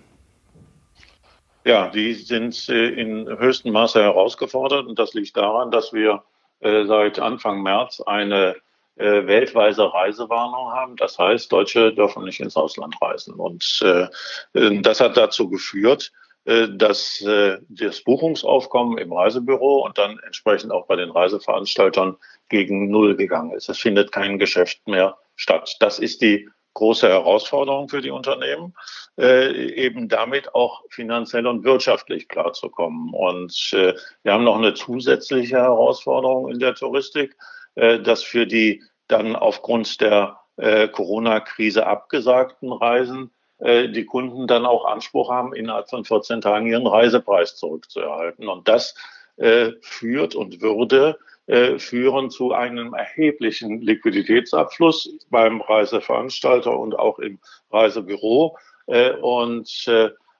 Ja, 1.64 1.88
die 1.88 2.14
sind 2.14 2.68
äh, 2.70 2.88
in 2.88 3.28
höchstem 3.38 3.72
Maße 3.72 4.00
herausgefordert 4.00 4.86
und 4.86 4.98
das 4.98 5.12
liegt 5.12 5.36
daran, 5.36 5.70
dass 5.70 5.92
wir 5.92 6.22
äh, 6.60 6.84
seit 6.84 7.18
Anfang 7.18 7.62
März 7.62 8.00
eine 8.06 8.56
äh, 8.96 9.26
weltweite 9.26 9.92
Reisewarnung 9.92 10.72
haben. 10.72 10.96
Das 10.96 11.18
heißt, 11.18 11.50
Deutsche 11.50 11.94
dürfen 11.94 12.24
nicht 12.24 12.40
ins 12.40 12.56
Ausland 12.56 12.94
reisen. 13.00 13.34
Und 13.34 13.80
äh, 13.82 14.06
äh 14.52 14.80
das 14.82 15.00
hat 15.00 15.16
dazu 15.16 15.48
geführt, 15.48 16.12
äh, 16.44 16.68
dass 16.70 17.24
das 17.68 18.02
Buchungsaufkommen 18.02 18.98
im 18.98 19.12
Reisebüro 19.12 19.84
und 19.84 19.96
dann 19.98 20.18
entsprechend 20.26 20.72
auch 20.72 20.86
bei 20.86 20.96
den 20.96 21.10
Reiseveranstaltern 21.10 22.16
gegen 22.48 22.90
Null 22.90 23.16
gegangen 23.16 23.52
ist. 23.52 23.68
Es 23.68 23.78
findet 23.78 24.12
kein 24.12 24.38
Geschäft 24.38 24.86
mehr 24.86 25.16
statt. 25.36 25.76
Das 25.80 25.98
ist 25.98 26.20
die 26.20 26.48
große 26.74 27.08
Herausforderung 27.08 27.88
für 27.88 28.00
die 28.00 28.10
Unternehmen, 28.10 28.74
äh, 29.18 29.52
eben 29.74 30.08
damit 30.08 30.54
auch 30.54 30.82
finanziell 30.88 31.46
und 31.46 31.64
wirtschaftlich 31.64 32.28
klarzukommen. 32.28 33.12
Und 33.12 33.70
äh, 33.72 33.94
wir 34.22 34.32
haben 34.32 34.44
noch 34.44 34.58
eine 34.58 34.74
zusätzliche 34.74 35.56
Herausforderung 35.56 36.50
in 36.50 36.58
der 36.58 36.74
Touristik, 36.74 37.36
äh, 37.74 38.00
dass 38.00 38.22
für 38.22 38.46
die 38.46 38.82
dann 39.08 39.34
aufgrund 39.36 40.00
der 40.00 40.40
äh, 40.56 40.88
Corona-Krise 40.88 41.86
abgesagten 41.86 42.72
Reisen 42.72 43.30
äh, 43.58 43.88
die 43.88 44.04
Kunden 44.04 44.46
dann 44.46 44.66
auch 44.66 44.84
Anspruch 44.84 45.30
haben, 45.30 45.54
innerhalb 45.54 45.90
von 45.90 46.04
14 46.04 46.40
Tagen 46.40 46.66
ihren 46.66 46.86
Reisepreis 46.86 47.56
zurückzuerhalten. 47.56 48.48
Und 48.48 48.68
das 48.68 48.94
äh, 49.40 49.72
führt 49.80 50.34
und 50.34 50.60
würde 50.60 51.18
äh, 51.46 51.78
führen 51.78 52.28
zu 52.28 52.52
einem 52.52 52.92
erheblichen 52.92 53.80
Liquiditätsabfluss 53.80 55.16
beim 55.30 55.62
Reiseveranstalter 55.62 56.78
und 56.78 56.98
auch 56.98 57.18
im 57.18 57.38
Reisebüro 57.70 58.58
äh, 58.86 59.12
und 59.12 59.88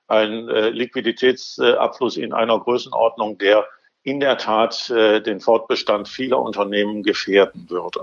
ein 0.07 0.47
Liquiditätsabfluss 0.47 2.17
in 2.17 2.33
einer 2.33 2.59
Größenordnung, 2.59 3.37
der 3.37 3.65
in 4.03 4.19
der 4.19 4.37
Tat 4.37 4.89
äh, 4.89 5.21
den 5.21 5.39
Fortbestand 5.39 6.07
vieler 6.07 6.39
Unternehmen 6.39 7.03
gefährden 7.03 7.69
würde. 7.69 7.99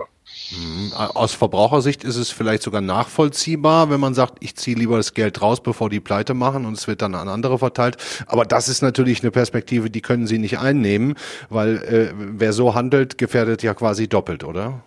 Mhm. 0.50 0.92
Aus 0.92 1.34
Verbrauchersicht 1.34 2.04
ist 2.04 2.16
es 2.16 2.30
vielleicht 2.30 2.62
sogar 2.62 2.80
nachvollziehbar, 2.80 3.90
wenn 3.90 3.98
man 3.98 4.14
sagt, 4.14 4.36
ich 4.40 4.54
ziehe 4.54 4.76
lieber 4.76 4.96
das 4.96 5.14
Geld 5.14 5.42
raus, 5.42 5.60
bevor 5.60 5.90
die 5.90 6.00
Pleite 6.00 6.34
machen 6.34 6.66
und 6.66 6.74
es 6.74 6.86
wird 6.86 7.02
dann 7.02 7.14
an 7.14 7.28
andere 7.28 7.58
verteilt. 7.58 7.96
Aber 8.26 8.44
das 8.44 8.68
ist 8.68 8.82
natürlich 8.82 9.22
eine 9.22 9.32
Perspektive, 9.32 9.90
die 9.90 10.00
können 10.00 10.26
Sie 10.26 10.38
nicht 10.38 10.58
einnehmen, 10.58 11.14
weil 11.50 11.76
äh, 11.78 12.12
wer 12.16 12.52
so 12.52 12.74
handelt, 12.74 13.18
gefährdet 13.18 13.62
ja 13.62 13.74
quasi 13.74 14.08
doppelt, 14.08 14.44
oder? 14.44 14.82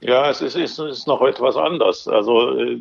Ja, 0.00 0.30
es 0.30 0.40
ist, 0.40 0.56
es 0.56 0.78
ist 0.78 1.06
noch 1.06 1.22
etwas 1.22 1.56
anders. 1.56 2.06
Also 2.06 2.58
äh, 2.58 2.80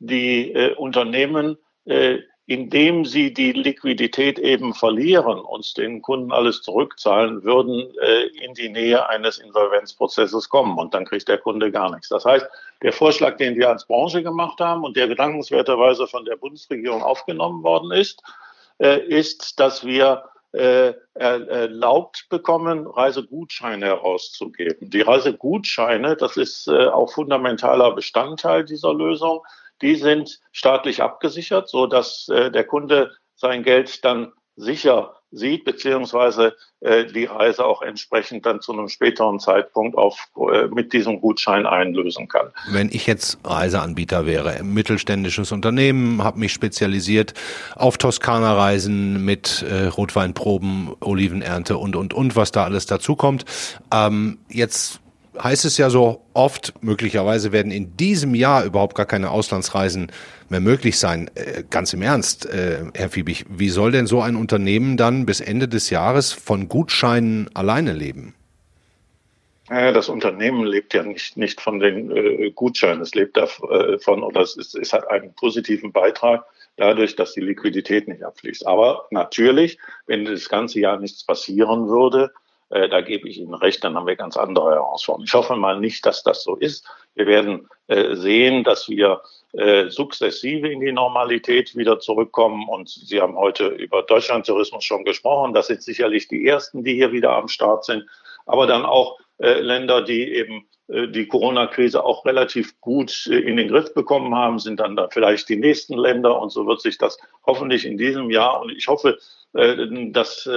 die 0.00 0.52
äh, 0.52 0.74
Unternehmen 0.74 1.56
äh, 1.84 2.18
indem 2.50 3.04
sie 3.04 3.32
die 3.32 3.52
Liquidität 3.52 4.36
eben 4.40 4.74
verlieren 4.74 5.38
und 5.38 5.76
den 5.76 6.02
Kunden 6.02 6.32
alles 6.32 6.62
zurückzahlen, 6.62 7.44
würden 7.44 7.94
äh, 8.02 8.22
in 8.44 8.54
die 8.54 8.68
Nähe 8.68 9.08
eines 9.08 9.38
Insolvenzprozesses 9.38 10.48
kommen 10.48 10.76
und 10.76 10.92
dann 10.92 11.04
kriegt 11.04 11.28
der 11.28 11.38
Kunde 11.38 11.70
gar 11.70 11.92
nichts. 11.92 12.08
Das 12.08 12.24
heißt, 12.24 12.44
der 12.82 12.92
Vorschlag, 12.92 13.36
den 13.36 13.54
wir 13.54 13.68
als 13.68 13.86
Branche 13.86 14.24
gemacht 14.24 14.58
haben 14.58 14.82
und 14.82 14.96
der 14.96 15.06
gedankenswerterweise 15.06 16.08
von 16.08 16.24
der 16.24 16.34
Bundesregierung 16.34 17.04
aufgenommen 17.04 17.62
worden 17.62 17.92
ist, 17.92 18.20
äh, 18.80 18.98
ist, 18.98 19.60
dass 19.60 19.84
wir 19.84 20.24
äh, 20.50 20.94
erlaubt 21.14 22.26
bekommen, 22.30 22.88
Reisegutscheine 22.88 23.86
herauszugeben. 23.86 24.90
Die 24.90 25.02
Reisegutscheine, 25.02 26.16
das 26.16 26.36
ist 26.36 26.66
äh, 26.66 26.88
auch 26.88 27.12
fundamentaler 27.12 27.92
Bestandteil 27.94 28.64
dieser 28.64 28.92
Lösung, 28.92 29.42
die 29.82 29.96
sind 29.96 30.40
staatlich 30.52 31.02
abgesichert, 31.02 31.68
so 31.68 31.86
dass 31.86 32.28
äh, 32.28 32.50
der 32.50 32.64
Kunde 32.64 33.12
sein 33.34 33.62
Geld 33.62 34.04
dann 34.04 34.32
sicher 34.56 35.14
sieht, 35.32 35.64
beziehungsweise 35.64 36.56
äh, 36.80 37.04
die 37.06 37.24
Reise 37.24 37.64
auch 37.64 37.82
entsprechend 37.82 38.46
dann 38.46 38.60
zu 38.60 38.72
einem 38.72 38.88
späteren 38.88 39.38
Zeitpunkt 39.38 39.96
auf, 39.96 40.28
äh, 40.52 40.66
mit 40.66 40.92
diesem 40.92 41.20
Gutschein 41.20 41.66
einlösen 41.66 42.28
kann. 42.28 42.48
Wenn 42.70 42.88
ich 42.90 43.06
jetzt 43.06 43.38
Reiseanbieter 43.44 44.26
wäre, 44.26 44.62
mittelständisches 44.64 45.52
Unternehmen, 45.52 46.24
habe 46.24 46.40
mich 46.40 46.52
spezialisiert 46.52 47.34
auf 47.76 47.96
Toskana-Reisen 47.96 49.24
mit 49.24 49.62
äh, 49.62 49.86
Rotweinproben, 49.86 50.96
Olivenernte 51.00 51.78
und, 51.78 51.94
und, 51.94 52.12
und, 52.12 52.34
was 52.34 52.50
da 52.50 52.64
alles 52.64 52.86
dazukommt. 52.86 53.44
Ähm, 53.92 54.38
jetzt 54.48 55.00
heißt 55.42 55.64
es 55.64 55.78
ja 55.78 55.90
so 55.90 56.22
oft, 56.34 56.74
möglicherweise 56.82 57.52
werden 57.52 57.72
in 57.72 57.96
diesem 57.96 58.34
Jahr 58.34 58.64
überhaupt 58.64 58.94
gar 58.94 59.06
keine 59.06 59.30
Auslandsreisen 59.30 60.12
mehr 60.48 60.60
möglich 60.60 60.98
sein. 60.98 61.30
Äh, 61.34 61.64
ganz 61.68 61.92
im 61.92 62.02
Ernst, 62.02 62.46
äh, 62.46 62.84
Herr 62.94 63.08
Fiebig, 63.08 63.46
wie 63.48 63.68
soll 63.68 63.92
denn 63.92 64.06
so 64.06 64.20
ein 64.20 64.36
Unternehmen 64.36 64.96
dann 64.96 65.26
bis 65.26 65.40
Ende 65.40 65.68
des 65.68 65.90
Jahres 65.90 66.32
von 66.32 66.68
Gutscheinen 66.68 67.48
alleine 67.54 67.92
leben? 67.92 68.34
Das 69.68 70.08
Unternehmen 70.08 70.66
lebt 70.66 70.94
ja 70.94 71.04
nicht, 71.04 71.36
nicht 71.36 71.60
von 71.60 71.78
den 71.78 72.10
äh, 72.10 72.50
Gutscheinen, 72.50 73.02
es 73.02 73.14
lebt 73.14 73.36
davon 73.36 74.24
oder 74.24 74.40
es, 74.40 74.56
ist, 74.56 74.74
es 74.74 74.92
hat 74.92 75.08
einen 75.08 75.32
positiven 75.34 75.92
Beitrag 75.92 76.44
dadurch, 76.76 77.14
dass 77.14 77.34
die 77.34 77.40
Liquidität 77.40 78.08
nicht 78.08 78.24
abfließt. 78.24 78.66
Aber 78.66 79.06
natürlich, 79.12 79.78
wenn 80.06 80.24
das 80.24 80.48
ganze 80.48 80.80
Jahr 80.80 80.98
nichts 80.98 81.24
passieren 81.24 81.86
würde, 81.86 82.32
äh, 82.70 82.88
da 82.88 83.00
gebe 83.00 83.28
ich 83.28 83.38
Ihnen 83.38 83.54
recht, 83.54 83.84
dann 83.84 83.96
haben 83.96 84.06
wir 84.06 84.16
ganz 84.16 84.36
andere 84.36 84.70
Herausforderungen. 84.70 85.26
Ich 85.26 85.34
hoffe 85.34 85.56
mal 85.56 85.78
nicht, 85.78 86.06
dass 86.06 86.22
das 86.22 86.42
so 86.44 86.56
ist. 86.56 86.86
Wir 87.14 87.26
werden 87.26 87.68
äh, 87.88 88.14
sehen, 88.14 88.64
dass 88.64 88.88
wir 88.88 89.22
äh, 89.52 89.88
sukzessive 89.88 90.68
in 90.68 90.80
die 90.80 90.92
Normalität 90.92 91.76
wieder 91.76 91.98
zurückkommen. 91.98 92.68
Und 92.68 92.88
Sie 92.88 93.20
haben 93.20 93.36
heute 93.36 93.66
über 93.66 94.02
Deutschlandtourismus 94.02 94.84
schon 94.84 95.04
gesprochen. 95.04 95.52
Das 95.52 95.66
sind 95.66 95.82
sicherlich 95.82 96.28
die 96.28 96.46
ersten, 96.46 96.84
die 96.84 96.94
hier 96.94 97.12
wieder 97.12 97.32
am 97.32 97.48
Start 97.48 97.84
sind. 97.84 98.06
Aber 98.46 98.66
dann 98.66 98.84
auch 98.84 99.18
äh, 99.40 99.60
Länder, 99.60 100.02
die 100.02 100.32
eben 100.34 100.66
äh, 100.88 101.08
die 101.08 101.26
Corona-Krise 101.26 102.04
auch 102.04 102.26
relativ 102.26 102.78
gut 102.80 103.26
äh, 103.26 103.38
in 103.38 103.56
den 103.56 103.68
Griff 103.68 103.94
bekommen 103.94 104.34
haben, 104.34 104.58
sind 104.58 104.80
dann 104.80 104.96
da 104.96 105.08
vielleicht 105.10 105.48
die 105.48 105.56
nächsten 105.56 105.96
Länder. 105.96 106.38
Und 106.40 106.50
so 106.50 106.66
wird 106.66 106.82
sich 106.82 106.98
das 106.98 107.18
hoffentlich 107.46 107.86
in 107.86 107.96
diesem 107.96 108.30
Jahr 108.30 108.60
und 108.60 108.70
ich 108.70 108.88
hoffe, 108.88 109.18
dass 109.52 110.48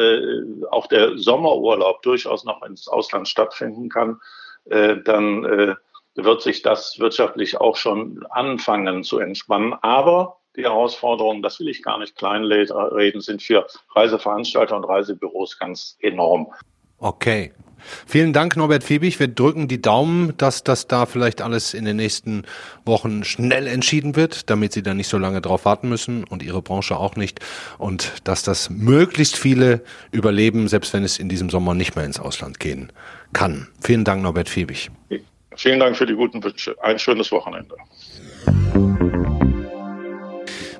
auch 0.69 0.85
der 0.85 1.17
Sommerurlaub 1.17 2.03
durchaus 2.03 2.45
noch 2.45 2.61
ins 2.61 2.87
Ausland 2.87 3.27
stattfinden 3.27 3.89
kann. 3.89 4.19
Dann 4.65 5.77
wird 6.13 6.41
sich 6.43 6.61
das 6.61 6.99
wirtschaftlich 6.99 7.59
auch 7.59 7.75
schon 7.75 8.23
anfangen 8.29 9.03
zu 9.03 9.17
entspannen. 9.17 9.73
Aber 9.81 10.37
die 10.55 10.61
Herausforderungen, 10.61 11.41
das 11.41 11.59
will 11.59 11.69
ich 11.69 11.81
gar 11.81 11.97
nicht 11.97 12.15
kleinreden, 12.15 13.21
sind 13.21 13.41
für 13.41 13.65
Reiseveranstalter 13.95 14.75
und 14.75 14.83
Reisebüros 14.83 15.57
ganz 15.57 15.97
enorm. 15.99 16.53
Okay. 17.03 17.51
Vielen 18.07 18.31
Dank, 18.31 18.55
Norbert 18.55 18.81
Fiebig. 18.81 19.19
Wir 19.19 19.27
drücken 19.27 19.67
die 19.67 19.81
Daumen, 19.81 20.37
dass 20.37 20.63
das 20.63 20.87
da 20.87 21.05
vielleicht 21.05 21.41
alles 21.41 21.73
in 21.73 21.83
den 21.83 21.97
nächsten 21.97 22.43
Wochen 22.85 23.25
schnell 23.25 23.67
entschieden 23.67 24.15
wird, 24.15 24.49
damit 24.49 24.71
Sie 24.71 24.81
da 24.83 24.93
nicht 24.93 25.09
so 25.09 25.17
lange 25.17 25.41
drauf 25.41 25.65
warten 25.65 25.89
müssen 25.89 26.23
und 26.23 26.41
Ihre 26.41 26.61
Branche 26.61 26.95
auch 26.95 27.17
nicht. 27.17 27.41
Und 27.77 28.13
dass 28.23 28.41
das 28.41 28.69
möglichst 28.69 29.35
viele 29.35 29.83
überleben, 30.13 30.69
selbst 30.69 30.93
wenn 30.93 31.03
es 31.03 31.19
in 31.19 31.27
diesem 31.27 31.49
Sommer 31.49 31.73
nicht 31.73 31.97
mehr 31.97 32.05
ins 32.05 32.21
Ausland 32.21 32.61
gehen 32.61 32.89
kann. 33.33 33.67
Vielen 33.81 34.05
Dank, 34.05 34.23
Norbert 34.23 34.47
Fiebig. 34.47 34.89
Vielen 35.57 35.81
Dank 35.81 35.97
für 35.97 36.05
die 36.05 36.15
guten 36.15 36.41
Wünsche. 36.41 36.73
Ein 36.81 36.97
schönes 36.97 37.33
Wochenende. 37.33 37.75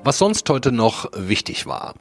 Was 0.04 0.18
sonst 0.18 0.50
heute 0.50 0.70
noch 0.70 1.10
wichtig 1.16 1.64
war. 1.64 1.94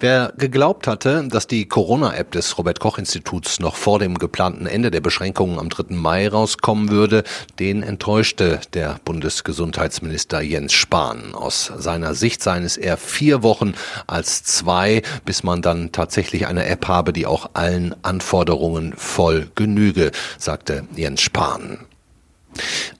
Wer 0.00 0.34
geglaubt 0.36 0.86
hatte, 0.86 1.26
dass 1.28 1.46
die 1.46 1.66
Corona-App 1.66 2.30
des 2.32 2.58
Robert 2.58 2.78
Koch 2.78 2.98
Instituts 2.98 3.58
noch 3.58 3.74
vor 3.74 3.98
dem 3.98 4.18
geplanten 4.18 4.66
Ende 4.66 4.90
der 4.90 5.00
Beschränkungen 5.00 5.58
am 5.58 5.70
3. 5.70 5.94
Mai 5.94 6.28
rauskommen 6.28 6.90
würde, 6.90 7.24
den 7.58 7.82
enttäuschte 7.82 8.60
der 8.74 9.00
Bundesgesundheitsminister 9.06 10.42
Jens 10.42 10.74
Spahn. 10.74 11.34
Aus 11.34 11.72
seiner 11.74 12.14
Sicht 12.14 12.42
seien 12.42 12.64
es 12.64 12.76
eher 12.76 12.98
vier 12.98 13.42
Wochen 13.42 13.72
als 14.06 14.44
zwei, 14.44 15.00
bis 15.24 15.42
man 15.42 15.62
dann 15.62 15.90
tatsächlich 15.90 16.46
eine 16.46 16.66
App 16.66 16.86
habe, 16.86 17.14
die 17.14 17.24
auch 17.24 17.48
allen 17.54 17.94
Anforderungen 18.04 18.92
voll 18.94 19.48
genüge, 19.54 20.10
sagte 20.36 20.84
Jens 20.94 21.22
Spahn. 21.22 21.87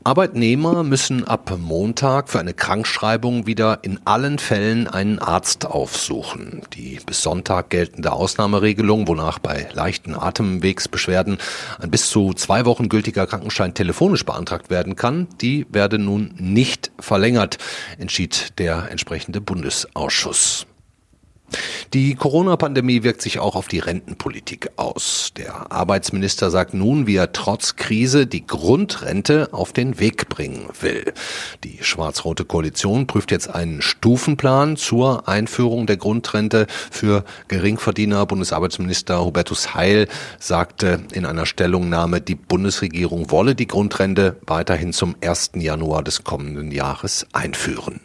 Arbeitnehmer 0.09 0.85
müssen 0.85 1.25
ab 1.25 1.55
Montag 1.59 2.31
für 2.31 2.39
eine 2.39 2.55
Krankschreibung 2.55 3.47
wieder 3.47 3.81
in 3.83 4.01
allen 4.07 4.39
Fällen 4.39 4.87
einen 4.87 5.19
Arzt 5.19 5.67
aufsuchen. 5.67 6.63
Die 6.73 6.99
bis 7.05 7.21
Sonntag 7.21 7.69
geltende 7.69 8.13
Ausnahmeregelung, 8.13 9.07
wonach 9.07 9.39
bei 9.39 9.69
leichten 9.75 10.15
Atemwegsbeschwerden 10.15 11.37
ein 11.79 11.91
bis 11.91 12.09
zu 12.09 12.33
zwei 12.33 12.65
Wochen 12.65 12.89
gültiger 12.89 13.27
Krankenschein 13.27 13.75
telefonisch 13.75 14.25
beantragt 14.25 14.71
werden 14.71 14.97
kann, 14.97 15.29
die 15.43 15.67
werde 15.69 15.99
nun 15.99 16.33
nicht 16.39 16.91
verlängert, 16.99 17.59
entschied 17.99 18.59
der 18.59 18.91
entsprechende 18.91 19.43
Bundesausschuss. 19.43 20.67
Die 21.95 22.15
Corona-Pandemie 22.15 23.03
wirkt 23.03 23.23
sich 23.23 23.39
auch 23.39 23.57
auf 23.57 23.69
die 23.69 23.79
Rentenpolitik 23.79 24.71
aus. 24.77 25.33
Der 25.37 25.73
Arbeitsminister 25.73 26.51
sagt 26.51 26.75
nun, 26.75 27.07
wie 27.07 27.17
er 27.17 27.33
trotz 27.33 27.77
Krise 27.77 28.27
die 28.27 28.47
Grundrente 28.47 29.49
auf 29.53 29.73
den 29.73 29.99
Weg 29.99 30.29
bringen 30.29 30.69
will. 30.81 31.15
Die 31.65 31.79
schwarz-rote 31.81 32.45
Koalition 32.45 33.07
prüft 33.07 33.31
jetzt 33.31 33.49
einen 33.49 33.81
Stufenplan 33.81 34.77
zur 34.77 35.29
Einführung 35.29 35.87
der 35.87 35.97
Grundrente 35.97 36.67
für 36.91 37.25
Geringverdiener. 37.49 38.27
Bundesarbeitsminister 38.27 39.25
Hubertus 39.25 39.75
Heil 39.75 40.09
sagte 40.39 41.01
in 41.13 41.25
einer 41.25 41.47
Stellungnahme, 41.47 42.21
die 42.21 42.35
Bundesregierung 42.35 43.31
wolle 43.31 43.55
die 43.55 43.67
Grundrente 43.67 44.37
weiterhin 44.47 44.93
zum 44.93 45.17
1. 45.23 45.53
Januar 45.55 46.03
des 46.03 46.25
kommenden 46.25 46.71
Jahres 46.71 47.27
einführen. 47.33 48.01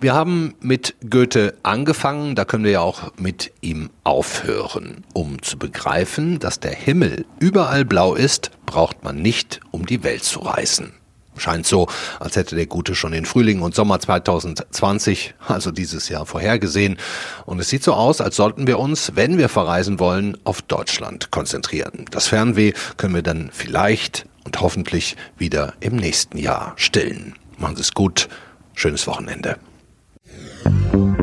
Wir 0.00 0.14
haben 0.14 0.54
mit 0.60 0.94
Goethe 1.08 1.54
angefangen, 1.62 2.34
da 2.34 2.44
können 2.44 2.64
wir 2.64 2.72
ja 2.72 2.80
auch 2.80 3.12
mit 3.16 3.52
ihm 3.60 3.90
aufhören. 4.02 5.04
Um 5.12 5.40
zu 5.42 5.58
begreifen, 5.58 6.38
dass 6.38 6.60
der 6.60 6.74
Himmel 6.74 7.24
überall 7.38 7.84
blau 7.84 8.14
ist, 8.14 8.50
braucht 8.66 9.04
man 9.04 9.16
nicht 9.16 9.60
um 9.70 9.86
die 9.86 10.02
Welt 10.02 10.24
zu 10.24 10.40
reisen. 10.40 10.94
Scheint 11.36 11.66
so, 11.66 11.88
als 12.20 12.36
hätte 12.36 12.54
der 12.54 12.66
Gute 12.66 12.94
schon 12.94 13.12
den 13.12 13.24
Frühling 13.24 13.60
und 13.60 13.74
Sommer 13.74 13.98
2020, 13.98 15.34
also 15.48 15.72
dieses 15.72 16.08
Jahr, 16.08 16.26
vorhergesehen. 16.26 16.96
Und 17.44 17.58
es 17.58 17.68
sieht 17.68 17.82
so 17.82 17.94
aus, 17.94 18.20
als 18.20 18.36
sollten 18.36 18.66
wir 18.66 18.78
uns, 18.78 19.12
wenn 19.16 19.36
wir 19.36 19.48
verreisen 19.48 19.98
wollen, 19.98 20.36
auf 20.44 20.62
Deutschland 20.62 21.30
konzentrieren. 21.32 22.04
Das 22.10 22.28
Fernweh 22.28 22.72
können 22.96 23.14
wir 23.14 23.22
dann 23.22 23.50
vielleicht 23.52 24.26
und 24.44 24.60
hoffentlich 24.60 25.16
wieder 25.36 25.74
im 25.80 25.96
nächsten 25.96 26.38
Jahr 26.38 26.74
stillen. 26.76 27.34
Machen 27.58 27.76
Sie 27.76 27.82
es 27.82 27.94
gut. 27.94 28.28
Schönes 28.74 29.06
Wochenende. 29.06 29.56
Thank 30.64 30.94
you. 30.94 31.13